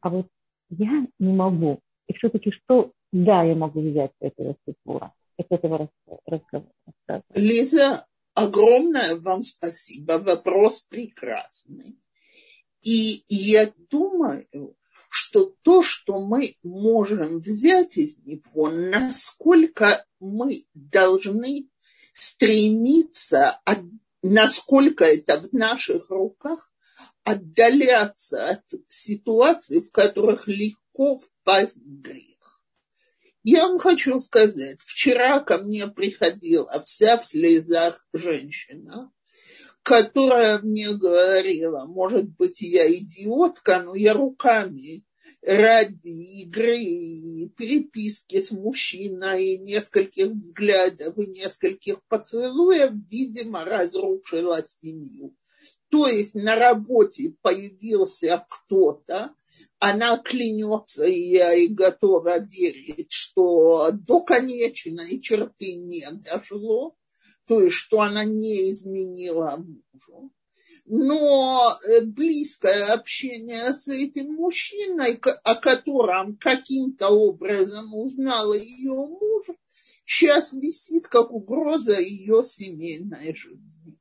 а 0.00 0.10
вот 0.10 0.28
я 0.68 1.06
не 1.18 1.32
могу. 1.32 1.80
И 2.06 2.12
все-таки 2.14 2.52
что, 2.52 2.92
да, 3.12 3.42
я 3.42 3.54
могу 3.54 3.80
взять 3.80 4.12
этого 4.20 4.56
ситуа, 4.66 5.12
с 5.38 5.44
этого 5.48 5.90
разговора. 6.26 7.22
Лиза, 7.34 8.06
огромное 8.34 9.16
вам 9.16 9.42
спасибо, 9.42 10.18
вопрос 10.18 10.80
прекрасный. 10.82 11.98
И 12.82 13.24
я 13.28 13.70
думаю, 13.90 14.46
что 15.08 15.52
то, 15.62 15.82
что 15.82 16.20
мы 16.20 16.54
можем 16.62 17.40
взять 17.40 17.96
из 17.96 18.18
него, 18.18 18.70
насколько 18.70 20.04
мы 20.20 20.64
должны 20.74 21.69
стремиться, 22.20 23.60
от, 23.64 23.78
насколько 24.22 25.04
это 25.04 25.40
в 25.40 25.52
наших 25.52 26.10
руках, 26.10 26.70
отдаляться 27.24 28.48
от 28.50 28.64
ситуаций, 28.86 29.80
в 29.80 29.90
которых 29.90 30.46
легко 30.48 31.18
впасть 31.18 31.78
в 31.78 32.00
грех. 32.00 32.62
Я 33.42 33.68
вам 33.68 33.78
хочу 33.78 34.20
сказать, 34.20 34.78
вчера 34.84 35.40
ко 35.40 35.58
мне 35.58 35.86
приходила 35.86 36.82
вся 36.82 37.16
в 37.16 37.24
слезах 37.24 38.06
женщина, 38.12 39.10
которая 39.82 40.58
мне 40.58 40.92
говорила, 40.92 41.86
может 41.86 42.28
быть, 42.28 42.60
я 42.60 42.86
идиотка, 42.92 43.80
но 43.82 43.94
я 43.94 44.12
руками 44.12 45.04
ради 45.42 46.42
игры 46.42 47.48
переписки 47.56 48.40
с 48.40 48.50
мужчиной, 48.50 49.54
и 49.54 49.58
нескольких 49.58 50.28
взглядов, 50.28 51.18
и 51.18 51.26
нескольких 51.26 52.02
поцелуев, 52.08 52.92
видимо, 53.10 53.64
разрушила 53.64 54.64
семью. 54.82 55.34
То 55.90 56.06
есть 56.06 56.34
на 56.34 56.54
работе 56.54 57.34
появился 57.42 58.46
кто-то, 58.48 59.34
она 59.78 60.18
клянется, 60.18 61.04
и 61.04 61.64
и 61.64 61.68
готова 61.68 62.38
верить, 62.38 63.10
что 63.10 63.90
до 63.92 64.20
конечной 64.22 65.20
черты 65.20 65.74
не 65.74 66.06
дошло, 66.10 66.96
то 67.46 67.60
есть 67.60 67.74
что 67.74 68.00
она 68.00 68.24
не 68.24 68.70
изменила 68.70 69.56
мужу. 69.56 70.30
Но 70.92 71.76
э, 71.86 72.00
близкое 72.00 72.92
общение 72.92 73.72
с 73.72 73.86
этим 73.86 74.34
мужчиной, 74.34 75.20
о 75.44 75.54
котором 75.54 76.36
каким-то 76.36 77.10
образом 77.10 77.94
узнала 77.94 78.54
ее 78.54 78.94
муж, 78.94 79.46
сейчас 80.04 80.52
висит 80.52 81.06
как 81.06 81.30
угроза 81.30 82.00
ее 82.00 82.42
семейной 82.42 83.36
жизни. 83.36 84.00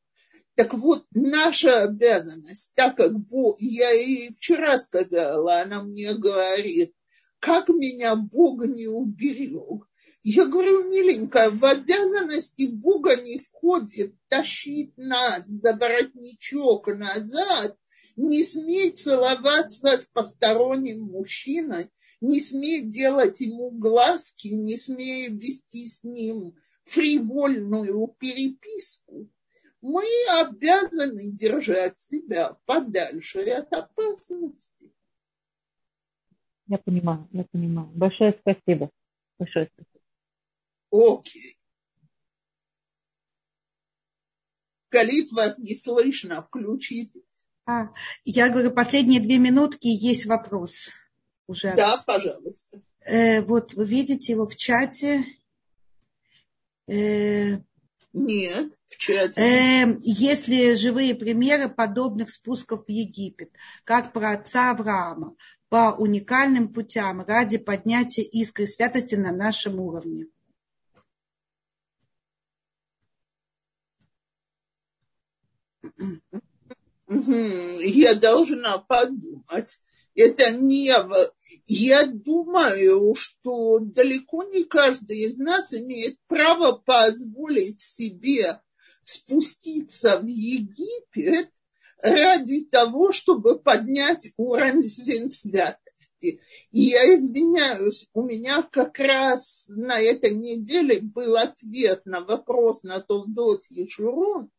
Так 0.55 0.73
вот, 0.73 1.05
наша 1.11 1.83
обязанность, 1.83 2.71
так 2.73 2.97
как 2.97 3.13
Бог, 3.19 3.61
я 3.61 3.93
и 3.93 4.31
вчера 4.31 4.79
сказала, 4.79 5.61
она 5.61 5.83
мне 5.83 6.15
говорит, 6.15 6.95
как 7.39 7.69
меня 7.69 8.15
Бог 8.15 8.65
не 8.65 8.87
уберег. 8.87 9.87
Я 10.31 10.45
говорю, 10.45 10.87
миленькая, 10.87 11.49
в 11.49 11.65
обязанности 11.65 12.67
Бога 12.67 13.15
не 13.15 13.39
входит 13.39 14.13
тащить 14.27 14.95
нас 14.95 15.47
за 15.47 15.73
воротничок 15.73 16.85
назад, 16.89 17.75
не 18.15 18.43
сметь 18.43 18.99
целоваться 18.99 19.97
с 19.97 20.05
посторонним 20.05 21.01
мужчиной, 21.01 21.89
не 22.21 22.41
сметь 22.41 22.91
делать 22.91 23.39
ему 23.39 23.71
глазки, 23.71 24.49
не 24.49 24.77
смей 24.77 25.29
вести 25.29 25.87
с 25.87 26.03
ним 26.03 26.55
фривольную 26.83 28.15
переписку 28.19 29.27
мы 29.81 30.03
обязаны 30.41 31.31
держать 31.31 31.97
себя 31.97 32.55
подальше 32.65 33.39
от 33.49 33.73
опасности. 33.73 34.93
Я 36.67 36.77
понимаю, 36.77 37.27
я 37.31 37.45
понимаю. 37.51 37.87
Большое 37.95 38.37
спасибо. 38.41 38.91
Большое 39.39 39.69
спасибо. 39.73 39.88
Окей. 40.91 41.57
Галит, 44.91 45.31
вас 45.31 45.59
не 45.59 45.75
слышно, 45.75 46.41
включите. 46.41 47.21
А, 47.65 47.89
я 48.25 48.49
говорю, 48.49 48.71
последние 48.71 49.21
две 49.21 49.37
минутки 49.37 49.87
есть 49.87 50.25
вопрос. 50.25 50.89
Уже. 51.45 51.75
Да, 51.75 51.97
пожалуйста. 51.97 52.81
Э, 53.01 53.41
вот 53.41 53.73
вы 53.73 53.85
видите 53.85 54.33
его 54.33 54.47
в 54.47 54.55
чате. 54.55 55.25
Э, 56.87 57.57
Нет. 58.13 58.73
Э, 59.37 59.97
если 60.01 60.73
живые 60.73 61.13
примеры 61.13 61.69
подобных 61.69 62.31
спусков 62.31 62.85
в 62.85 62.89
Египет, 62.89 63.51
как 63.83 64.11
про 64.13 64.31
отца 64.31 64.71
Авраама, 64.71 65.35
по 65.69 65.95
уникальным 65.95 66.73
путям 66.73 67.21
ради 67.21 67.59
поднятия 67.59 68.23
искры 68.23 68.65
святости 68.65 69.13
на 69.13 69.31
нашем 69.31 69.79
уровне. 69.79 70.25
Я 77.07 78.15
должна 78.15 78.77
подумать. 78.77 79.79
Это 80.15 80.51
не... 80.51 80.93
Я 81.65 82.05
думаю, 82.05 83.15
что 83.15 83.79
далеко 83.79 84.43
не 84.43 84.63
каждый 84.63 85.25
из 85.25 85.37
нас 85.37 85.73
имеет 85.73 86.17
право 86.27 86.73
позволить 86.73 87.79
себе 87.79 88.59
спуститься 89.03 90.19
в 90.19 90.25
Египет 90.25 91.49
ради 92.01 92.65
того, 92.65 93.11
чтобы 93.11 93.59
поднять 93.59 94.31
уровень 94.37 94.83
святости. 95.29 95.79
И 96.21 96.41
я 96.71 97.15
извиняюсь, 97.15 98.07
у 98.13 98.23
меня 98.23 98.61
как 98.61 98.99
раз 98.99 99.65
на 99.69 99.99
этой 99.99 100.31
неделе 100.35 101.01
был 101.01 101.37
ответ 101.37 102.05
на 102.05 102.21
вопрос 102.21 102.83
на 102.83 102.99
Толдот 102.99 103.63
Ешурон. 103.69 104.49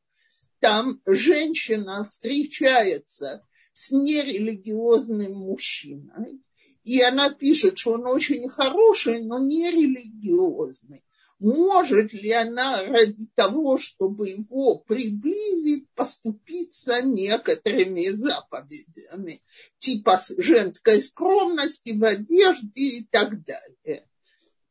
Там 0.60 1.00
женщина 1.06 2.04
встречается 2.04 3.44
с 3.72 3.90
нерелигиозным 3.90 5.32
мужчиной, 5.32 6.40
и 6.84 7.00
она 7.02 7.30
пишет, 7.30 7.78
что 7.78 7.92
он 7.92 8.06
очень 8.06 8.48
хороший, 8.48 9.22
но 9.22 9.38
не 9.38 9.70
религиозный 9.70 11.02
может 11.40 12.12
ли 12.12 12.30
она 12.32 12.82
ради 12.84 13.26
того, 13.34 13.78
чтобы 13.78 14.28
его 14.28 14.78
приблизить, 14.78 15.88
поступиться 15.94 17.00
некоторыми 17.00 18.10
заповедями, 18.10 19.42
типа 19.78 20.20
женской 20.36 21.02
скромности 21.02 21.96
в 21.96 22.04
одежде 22.04 22.70
и 22.74 23.04
так 23.06 23.42
далее. 23.44 24.06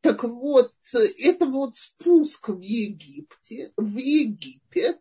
Так 0.02 0.24
вот, 0.24 0.74
это 0.94 1.46
вот 1.48 1.76
спуск 1.76 2.50
в 2.50 2.62
Египте, 2.62 3.74
в 3.76 3.98
Египет. 3.98 5.00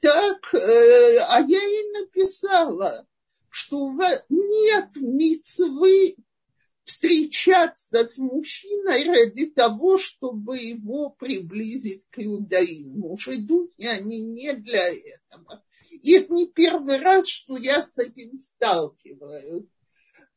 Так, 0.00 0.54
э, 0.54 1.18
а 1.28 1.40
я 1.40 1.60
ей 1.60 1.90
написала, 1.92 3.06
что 3.50 3.92
нет 4.28 4.90
мецвы 4.96 6.16
встречаться 6.84 8.06
с 8.06 8.16
мужчиной 8.16 9.04
ради 9.04 9.46
того, 9.46 9.98
чтобы 9.98 10.58
его 10.58 11.10
приблизить 11.10 12.04
к 12.10 12.18
иудаизму. 12.18 13.12
Уж 13.12 13.28
идут 13.28 13.72
они 13.78 14.22
не 14.22 14.54
для 14.54 14.88
этого. 14.88 15.64
И 15.90 16.12
это 16.12 16.32
не 16.32 16.46
первый 16.46 16.98
раз, 16.98 17.28
что 17.28 17.56
я 17.56 17.84
с 17.84 17.98
этим 17.98 18.38
сталкиваюсь. 18.38 19.66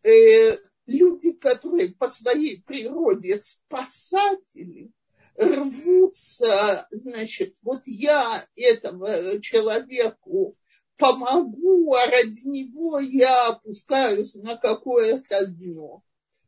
Э, 0.03 0.57
люди, 0.87 1.31
которые 1.33 1.89
по 1.89 2.09
своей 2.09 2.61
природе 2.61 3.39
спасатели, 3.41 4.91
рвутся, 5.35 6.87
значит, 6.91 7.55
вот 7.63 7.81
я 7.85 8.45
этому 8.55 9.39
человеку 9.41 10.57
помогу, 10.97 11.93
а 11.95 12.05
ради 12.05 12.47
него 12.47 12.99
я 12.99 13.47
опускаюсь 13.47 14.35
на 14.35 14.57
какое-то 14.57 15.47
дно. 15.47 16.03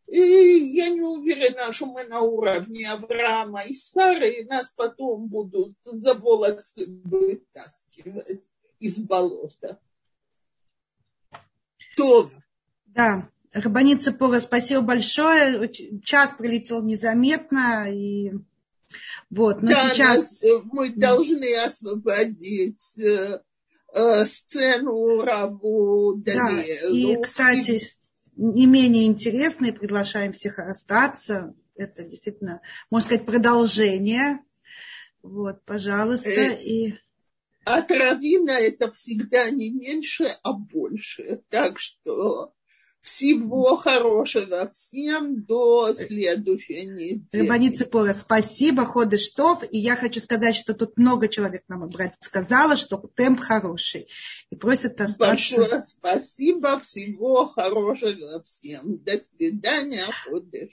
И 0.08 0.20
я 0.20 0.90
не 0.90 1.02
уверена, 1.02 1.72
что 1.72 1.88
мы 1.88 2.04
на 2.04 2.22
уровне 2.22 2.88
Авраама 2.90 3.64
и 3.64 3.74
Сары, 3.74 4.32
и 4.32 4.46
нас 4.46 4.70
потом 4.72 5.28
будут 5.28 5.76
за 5.84 6.14
волосы 6.14 6.86
вытаскивать 7.04 8.44
из 8.80 9.00
болота. 9.00 9.80
То. 11.96 12.30
Да, 12.86 13.28
Рабанит 13.54 14.04
Цепора, 14.04 14.40
спасибо 14.40 14.82
большое. 14.82 15.72
Час 16.04 16.34
прилетел 16.38 16.84
незаметно. 16.84 17.88
И... 17.92 18.34
Вот, 19.36 19.64
но 19.64 19.70
да, 19.70 19.90
сейчас... 19.90 20.18
Нас, 20.18 20.44
э, 20.44 20.62
мы 20.66 20.90
должны 20.90 21.56
освободить 21.58 23.00
э, 23.00 23.42
э, 23.96 24.26
сцену 24.26 25.22
Раву 25.22 26.14
Даниэлу. 26.18 27.16
Да, 27.16 27.20
и, 27.20 27.22
кстати, 27.22 27.82
не 28.36 28.68
менее 28.68 29.08
интересно, 29.08 29.66
и 29.66 29.72
приглашаем 29.72 30.34
всех 30.34 30.60
остаться. 30.60 31.56
Это 31.76 32.04
действительно, 32.04 32.62
можно 32.92 33.08
сказать, 33.08 33.26
продолжение. 33.26 34.38
Вот, 35.24 35.66
пожалуйста. 35.66 36.30
Э, 36.30 36.62
и... 36.62 36.94
От 37.66 37.90
Равина 37.90 38.52
это 38.52 38.92
всегда 38.92 39.50
не 39.50 39.72
меньше, 39.72 40.28
а 40.44 40.54
больше. 40.54 41.42
Так 41.50 41.80
что 41.80 42.54
всего 43.04 43.76
хорошего 43.76 44.70
всем 44.74 45.44
до 45.44 45.94
следующей 45.94 46.86
недели. 46.86 47.44
Рабани 47.44 47.70
Цепора, 47.70 48.14
спасибо, 48.14 48.86
Ходыштов. 48.86 49.62
И 49.72 49.78
я 49.78 49.98
хочу 49.98 50.22
сказать, 50.22 50.56
что 50.56 50.74
тут 50.74 50.98
много 50.98 51.28
человек 51.28 51.64
нам 51.68 51.92
сказала, 52.22 52.78
что 52.78 52.98
темп 53.14 53.42
хороший. 53.42 54.08
И 54.50 54.56
просят 54.56 55.02
остаться. 55.02 55.58
Большое 55.58 55.82
спасибо, 55.84 56.80
всего 56.80 57.48
хорошего 57.50 58.42
всем. 58.42 58.98
До 59.00 59.22
свидания, 59.36 60.06
Ходыш. 60.26 60.70